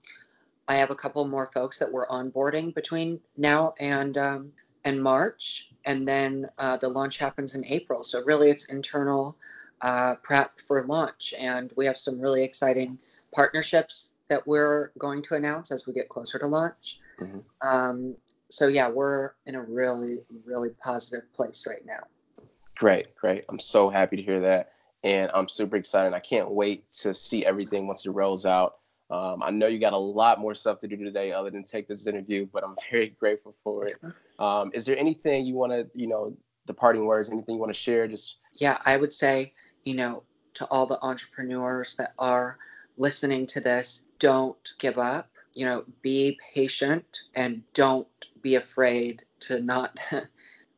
I 0.68 0.76
have 0.76 0.92
a 0.92 0.96
couple 0.96 1.26
more 1.28 1.48
folks 1.48 1.80
that 1.80 1.92
we're 1.92 2.08
onboarding 2.08 2.74
between 2.74 3.20
now 3.38 3.74
and 3.80 4.18
um, 4.18 4.52
and 4.86 5.02
March, 5.02 5.72
and 5.86 6.08
then 6.08 6.48
uh, 6.58 6.78
the 6.78 6.88
launch 6.88 7.18
happens 7.18 7.56
in 7.56 7.66
April. 7.66 8.04
So 8.04 8.24
really, 8.24 8.50
it's 8.50 8.66
internal 8.66 9.36
uh, 9.82 10.16
prep 10.16 10.60
for 10.60 10.86
launch, 10.86 11.34
and 11.38 11.74
we 11.76 11.86
have 11.86 11.98
some 11.98 12.20
really 12.20 12.44
exciting 12.44 12.98
partnerships 13.34 14.14
that 14.30 14.46
we're 14.48 14.92
going 15.00 15.22
to 15.24 15.36
announce 15.36 15.72
as 15.72 15.88
we 15.88 15.94
get 15.94 16.10
closer 16.10 16.40
to 16.40 16.48
launch. 16.48 17.00
Mm-hmm. 17.20 17.68
Um, 17.68 18.16
so 18.50 18.68
yeah, 18.68 18.90
we're 18.90 19.32
in 19.46 19.56
a 19.56 19.62
really, 19.62 20.20
really 20.46 20.70
positive 20.82 21.32
place 21.34 21.66
right 21.68 21.86
now. 21.86 22.02
Great, 22.76 23.16
great. 23.16 23.46
I'm 23.50 23.60
so 23.60 23.90
happy 23.90 24.16
to 24.16 24.22
hear 24.22 24.40
that. 24.42 24.72
And 25.04 25.32
I'm 25.34 25.48
super 25.48 25.76
excited. 25.76 26.14
I 26.14 26.20
can't 26.20 26.52
wait 26.52 26.92
to 26.94 27.14
see 27.14 27.46
everything 27.46 27.88
once 27.88 28.06
it 28.06 28.12
rolls 28.12 28.46
out. 28.46 28.76
Um, 29.10 29.42
I 29.42 29.50
know 29.50 29.68
you 29.68 29.80
got 29.80 29.94
a 29.94 29.98
lot 29.98 30.40
more 30.40 30.54
stuff 30.54 30.80
to 30.82 30.88
do 30.88 30.96
today 30.98 31.32
other 31.32 31.50
than 31.50 31.64
take 31.64 31.88
this 31.88 32.06
interview, 32.06 32.48
but 32.52 32.64
I'm 32.64 32.76
very 32.92 33.10
grateful 33.20 33.56
for 33.64 33.86
it. 33.86 33.98
Um, 34.38 34.72
is 34.74 34.86
there 34.86 34.98
anything 34.98 35.46
you 35.46 35.56
want 35.56 35.72
to, 35.72 35.88
you 35.94 36.08
know, 36.08 36.36
departing 36.68 37.06
words, 37.06 37.30
anything 37.30 37.56
you 37.56 37.62
want 37.62 37.74
to 37.74 37.80
share? 37.80 38.08
Just 38.08 38.40
yeah, 38.54 38.78
I 38.86 38.98
would 38.98 39.14
say, 39.14 39.54
you 39.84 39.96
know, 39.96 40.24
to 40.56 40.66
all 40.66 40.86
the 40.86 41.00
entrepreneurs 41.02 41.96
that 41.96 42.14
are 42.20 42.58
listening 43.00 43.48
to 43.48 43.62
this, 43.62 44.04
don't 44.20 44.74
give 44.78 45.00
up. 45.00 45.30
You 45.56 45.66
know, 45.66 45.84
be 46.04 46.38
patient 46.54 47.24
and 47.34 47.64
don't 47.74 48.08
be 48.42 48.56
afraid 48.56 49.24
to 49.42 49.60
not 49.62 49.98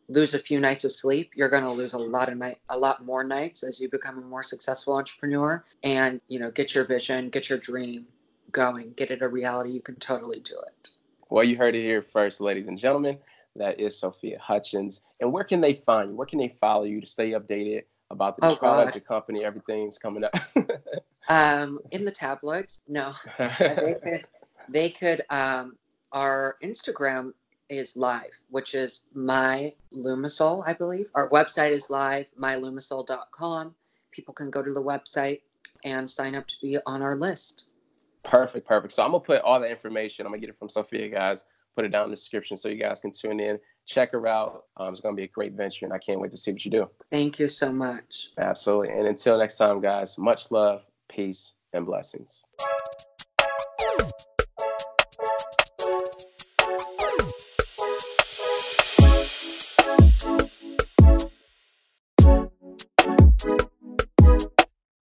lose 0.07 0.33
a 0.33 0.39
few 0.39 0.59
nights 0.59 0.85
of 0.85 0.93
sleep. 0.93 1.31
You're 1.35 1.49
going 1.49 1.63
to 1.63 1.71
lose 1.71 1.93
a 1.93 1.97
lot 1.97 2.29
of 2.29 2.37
night, 2.37 2.59
a 2.69 2.77
lot 2.77 3.03
more 3.03 3.23
nights 3.23 3.63
as 3.63 3.81
you 3.81 3.89
become 3.89 4.17
a 4.17 4.21
more 4.21 4.43
successful 4.43 4.93
entrepreneur. 4.93 5.63
And 5.83 6.21
you 6.27 6.39
know, 6.39 6.51
get 6.51 6.73
your 6.73 6.85
vision, 6.85 7.29
get 7.29 7.49
your 7.49 7.59
dream 7.59 8.05
going, 8.51 8.93
get 8.93 9.11
it 9.11 9.21
a 9.21 9.27
reality. 9.27 9.71
You 9.71 9.81
can 9.81 9.95
totally 9.95 10.39
do 10.39 10.55
it. 10.67 10.91
Well, 11.29 11.43
you 11.43 11.57
heard 11.57 11.75
it 11.75 11.81
here 11.81 12.01
first, 12.01 12.41
ladies 12.41 12.67
and 12.67 12.77
gentlemen. 12.77 13.17
That 13.55 13.79
is 13.79 13.97
Sophia 13.97 14.39
Hutchins. 14.39 15.01
And 15.19 15.31
where 15.33 15.43
can 15.43 15.59
they 15.59 15.81
find 15.85 16.11
you? 16.11 16.15
Where 16.15 16.27
can 16.27 16.39
they 16.39 16.55
follow 16.61 16.83
you 16.83 17.01
to 17.01 17.07
stay 17.07 17.31
updated 17.31 17.83
about 18.11 18.37
the 18.37 18.47
oh, 18.47 18.55
product, 18.55 18.93
the 18.93 18.99
company, 18.99 19.43
everything's 19.43 19.97
coming 19.97 20.23
up? 20.23 20.35
um, 21.29 21.79
in 21.91 22.05
the 22.05 22.11
tabloids, 22.11 22.81
no. 22.87 23.13
they 23.37 23.95
could, 24.03 24.25
they 24.69 24.89
could 24.89 25.23
um, 25.29 25.75
our 26.11 26.57
Instagram 26.63 27.33
is 27.69 27.95
live, 27.95 28.37
which 28.49 28.75
is 28.75 29.03
my 29.13 29.73
Lumisol, 29.95 30.63
I 30.67 30.73
believe. 30.73 31.09
Our 31.15 31.29
website 31.29 31.71
is 31.71 31.89
live, 31.89 32.29
mylumisol.com. 32.39 33.75
People 34.11 34.33
can 34.33 34.49
go 34.49 34.61
to 34.61 34.73
the 34.73 34.83
website 34.83 35.41
and 35.85 36.07
sign 36.07 36.35
up 36.35 36.47
to 36.47 36.55
be 36.61 36.77
on 36.85 37.01
our 37.01 37.15
list. 37.15 37.67
Perfect, 38.23 38.67
perfect. 38.67 38.93
So 38.93 39.03
I'm 39.03 39.11
gonna 39.11 39.23
put 39.23 39.41
all 39.41 39.59
the 39.59 39.69
information. 39.69 40.25
I'm 40.25 40.31
gonna 40.31 40.41
get 40.41 40.49
it 40.49 40.57
from 40.57 40.69
Sophia, 40.69 41.09
guys. 41.09 41.45
Put 41.75 41.85
it 41.85 41.89
down 41.89 42.05
in 42.05 42.09
the 42.11 42.17
description 42.17 42.57
so 42.57 42.67
you 42.67 42.75
guys 42.75 42.99
can 42.99 43.11
tune 43.11 43.39
in, 43.39 43.57
check 43.91 44.11
her 44.13 44.25
out. 44.25 44.65
Um, 44.77 44.89
it's 44.89 45.01
gonna 45.01 45.15
be 45.15 45.23
a 45.23 45.27
great 45.27 45.53
venture, 45.53 45.85
and 45.85 45.93
I 45.93 45.97
can't 45.97 46.19
wait 46.19 46.31
to 46.31 46.37
see 46.37 46.51
what 46.51 46.63
you 46.63 46.71
do. 46.71 46.89
Thank 47.11 47.39
you 47.39 47.49
so 47.49 47.71
much. 47.71 48.29
Absolutely. 48.37 48.89
And 48.89 49.07
until 49.07 49.37
next 49.37 49.57
time, 49.57 49.81
guys. 49.81 50.17
Much 50.17 50.49
love, 50.51 50.83
peace, 51.09 51.53
and 51.73 51.85
blessings. 51.85 52.43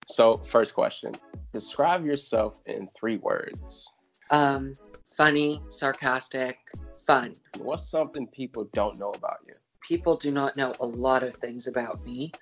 So, 0.08 0.38
first 0.48 0.74
question 0.74 1.12
Describe 1.52 2.06
yourself 2.06 2.60
in 2.66 2.88
three 2.98 3.16
words. 3.18 3.92
Um, 4.30 4.74
funny, 5.04 5.60
sarcastic, 5.68 6.58
fun. 7.06 7.34
What's 7.58 7.88
something 7.88 8.26
people 8.26 8.64
don't 8.72 8.98
know 8.98 9.10
about 9.10 9.38
you? 9.46 9.54
People 9.80 10.16
do 10.16 10.32
not 10.32 10.56
know 10.56 10.74
a 10.80 10.86
lot 10.86 11.22
of 11.22 11.34
things 11.34 11.68
about 11.68 12.04
me. 12.04 12.32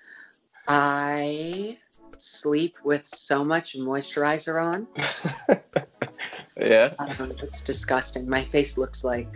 I 0.67 1.77
sleep 2.17 2.75
with 2.83 3.05
so 3.05 3.45
much 3.45 3.75
moisturizer 3.77 4.61
on. 4.61 4.87
yeah. 6.57 6.93
Um, 6.97 7.31
it's 7.43 7.61
disgusting. 7.61 8.27
My 8.27 8.43
face 8.43 8.77
looks 8.77 9.03
like, 9.03 9.35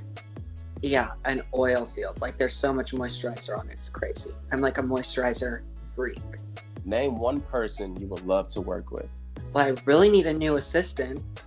yeah, 0.81 1.11
an 1.25 1.41
oil 1.53 1.85
field. 1.85 2.19
Like 2.21 2.37
there's 2.37 2.55
so 2.55 2.73
much 2.73 2.93
moisturizer 2.93 3.57
on 3.57 3.67
it. 3.69 3.73
It's 3.73 3.89
crazy. 3.89 4.31
I'm 4.51 4.61
like 4.61 4.79
a 4.79 4.83
moisturizer 4.83 5.61
freak. 5.95 6.21
Name 6.85 7.19
one 7.19 7.41
person 7.41 7.95
you 7.97 8.07
would 8.07 8.25
love 8.25 8.47
to 8.49 8.61
work 8.61 8.91
with. 8.91 9.07
Well, 9.53 9.67
I 9.67 9.81
really 9.85 10.09
need 10.09 10.25
a 10.25 10.33
new 10.33 10.55
assistant. 10.55 11.43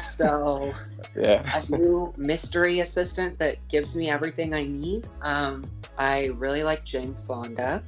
So, 0.00 0.72
yeah, 1.14 1.42
a 1.54 1.70
new 1.70 2.12
mystery 2.16 2.80
assistant 2.80 3.38
that 3.38 3.66
gives 3.68 3.96
me 3.96 4.08
everything 4.08 4.54
I 4.54 4.62
need. 4.62 5.08
Um, 5.22 5.64
I 5.98 6.30
really 6.34 6.62
like 6.62 6.84
Jane 6.84 7.14
Fonda. 7.14 7.82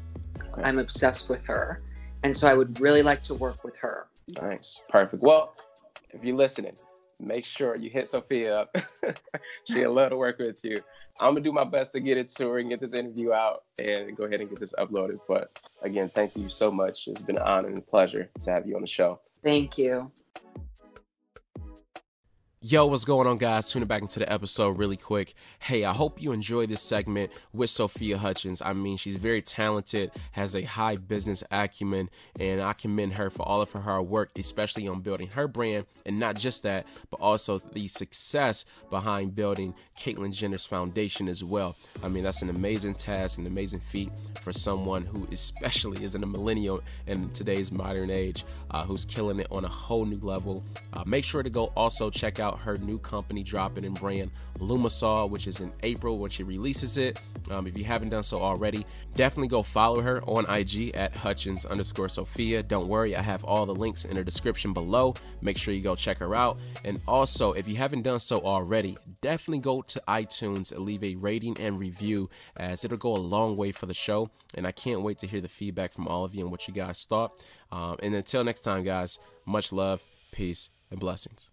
I'm 0.63 0.79
obsessed 0.79 1.29
with 1.29 1.47
her. 1.47 1.83
And 2.23 2.37
so 2.37 2.49
I 2.49 2.55
would 2.55 2.81
really 2.81 3.03
like 3.03 3.23
to 3.25 3.35
work 3.35 3.65
with 3.65 3.77
her. 3.79 4.09
Nice. 4.43 4.81
Perfect. 4.89 5.23
Well, 5.23 5.55
if 6.13 6.25
you're 6.25 6.37
listening, 6.37 6.77
make 7.21 7.45
sure 7.45 7.77
you 7.77 7.91
hit 7.91 8.09
Sophia 8.09 8.61
up. 8.61 8.77
She'll 9.65 9.93
love 9.95 10.11
to 10.11 10.17
work 10.17 10.39
with 10.39 10.65
you. 10.65 10.83
I'm 11.21 11.35
gonna 11.35 11.41
do 11.41 11.53
my 11.53 11.65
best 11.65 11.93
to 11.93 12.01
get 12.01 12.17
it 12.17 12.29
to 12.31 12.49
her 12.51 12.59
and 12.59 12.69
get 12.69 12.81
this 12.81 12.95
interview 12.95 13.33
out 13.33 13.65
and 13.79 14.17
go 14.17 14.25
ahead 14.25 14.41
and 14.41 14.49
get 14.49 14.61
this 14.61 14.75
uploaded. 14.79 15.19
But 15.27 15.59
again, 15.83 16.09
thank 16.09 16.37
you 16.37 16.49
so 16.49 16.71
much. 16.71 17.09
It's 17.09 17.23
been 17.23 17.37
an 17.37 17.43
honor 17.43 17.69
and 17.69 17.79
a 17.79 17.83
pleasure 17.83 18.31
to 18.41 18.51
have 18.51 18.67
you 18.67 18.77
on 18.77 18.83
the 18.83 18.89
show. 18.89 19.21
Thank 19.43 19.79
you. 19.79 20.11
Yo, 22.61 22.85
what's 22.87 23.05
going 23.05 23.29
on, 23.29 23.37
guys? 23.37 23.71
Tuning 23.71 23.87
back 23.87 24.03
into 24.03 24.19
the 24.19 24.33
episode 24.33 24.79
really 24.79 24.97
quick. 24.97 25.35
Hey, 25.61 25.85
I 25.85 25.93
hope 25.93 26.21
you 26.21 26.33
enjoy 26.33 26.67
this 26.67 26.83
segment 26.83 27.31
with 27.53 27.71
Sophia 27.71 28.19
Hutchins. 28.19 28.61
I 28.61 28.73
mean, 28.73 28.97
she's 28.97 29.15
very 29.15 29.41
talented, 29.41 30.11
has 30.33 30.57
a 30.57 30.63
high 30.63 30.97
business 30.97 31.45
acumen, 31.53 32.11
and 32.41 32.61
I 32.61 32.73
commend 32.73 33.13
her 33.13 33.31
for 33.31 33.47
all 33.47 33.61
of 33.61 33.71
her 33.71 33.81
hard 33.81 34.09
work, 34.09 34.33
especially 34.37 34.89
on 34.89 35.03
building 35.03 35.29
her 35.29 35.47
brand. 35.47 35.87
And 36.05 36.19
not 36.19 36.35
just 36.35 36.65
that, 36.65 36.85
but 37.13 37.21
also 37.21 37.59
the 37.59 37.87
success 37.87 38.65
behind 38.91 39.37
building 39.37 39.73
Caitlyn 39.97 40.35
Jenner's 40.35 40.67
foundation 40.67 41.29
as 41.29 41.45
well. 41.45 41.77
I 42.03 42.09
mean, 42.09 42.25
that's 42.25 42.43
an 42.43 42.51
amazing 42.51 42.95
task, 42.95 43.39
an 43.39 43.47
amazing 43.47 43.79
feat 43.81 44.11
for 44.43 44.53
someone 44.53 45.05
who, 45.05 45.29
especially, 45.31 46.03
is 46.03 46.17
in 46.17 46.25
a 46.25 46.27
millennial 46.27 46.81
in 47.07 47.31
today's 47.31 47.71
modern 47.71 48.11
age, 48.11 48.45
uh, 48.73 48.83
who's 48.83 49.05
killing 49.05 49.39
it 49.39 49.47
on 49.53 49.65
a 49.65 49.69
whole 49.69 50.05
new 50.05 50.19
level. 50.19 50.65
Uh, 50.93 51.05
make 51.07 51.25
sure 51.25 51.45
to 51.45 51.51
go 51.51 51.67
also 51.77 52.11
check 52.11 52.41
out 52.41 52.48
her 52.57 52.77
new 52.79 52.99
company 52.99 53.43
dropping 53.43 53.85
in 53.85 53.95
brand 53.95 54.31
Lumisol, 54.59 55.31
which 55.31 55.47
is 55.47 55.61
in 55.61 55.73
April 55.83 56.19
when 56.19 56.31
she 56.31 56.43
releases 56.43 56.97
it. 56.97 57.21
Um, 57.51 57.67
if 57.67 57.77
you 57.77 57.85
haven't 57.85 58.11
done 58.11 58.23
so 58.23 58.39
already, 58.39 58.85
definitely 59.15 59.49
go 59.49 59.63
follow 59.63 60.01
her 60.01 60.23
on 60.25 60.49
IG 60.49 60.95
at 60.95 61.17
Hutchins 61.17 61.65
underscore 61.67 62.09
Sophia. 62.09 62.63
Don't 62.63 62.89
worry, 62.89 63.17
I 63.17 63.23
have 63.23 63.45
all 63.45 63.67
the 63.67 63.75
links 63.75 64.05
in 64.05 64.17
the 64.17 64.25
description 64.25 64.73
below. 64.73 65.15
Make 65.43 65.57
sure 65.57 65.73
you 65.75 65.81
go 65.81 65.95
check 65.95 66.19
her 66.19 66.35
out. 66.35 66.59
And 66.85 67.01
also, 67.07 67.53
if 67.53 67.69
you 67.69 67.77
haven't 67.77 68.03
done 68.03 68.21
so 68.21 68.39
already, 68.41 68.97
definitely 69.21 69.61
go 69.61 69.83
to 69.83 70.03
iTunes 70.09 70.73
and 70.73 70.85
leave 70.85 71.03
a 71.05 71.15
rating 71.17 71.59
and 71.61 71.79
review 71.79 72.29
as 72.57 72.85
it'll 72.85 72.99
go 72.99 73.15
a 73.15 73.19
long 73.19 73.57
way 73.57 73.73
for 73.73 73.87
the 73.87 73.95
show. 73.95 74.31
And 74.55 74.67
I 74.67 74.73
can't 74.73 75.03
wait 75.03 75.19
to 75.19 75.27
hear 75.27 75.41
the 75.41 75.49
feedback 75.49 75.93
from 75.93 76.09
all 76.09 76.25
of 76.25 76.35
you 76.35 76.43
and 76.43 76.51
what 76.51 76.69
you 76.69 76.75
guys 76.75 77.05
thought. 77.05 77.41
Um, 77.71 77.97
and 78.03 78.15
until 78.15 78.45
next 78.45 78.63
time, 78.63 78.85
guys, 78.85 79.19
much 79.47 79.73
love, 79.73 80.03
peace, 80.33 80.71
and 80.91 81.01
blessings. 81.01 81.51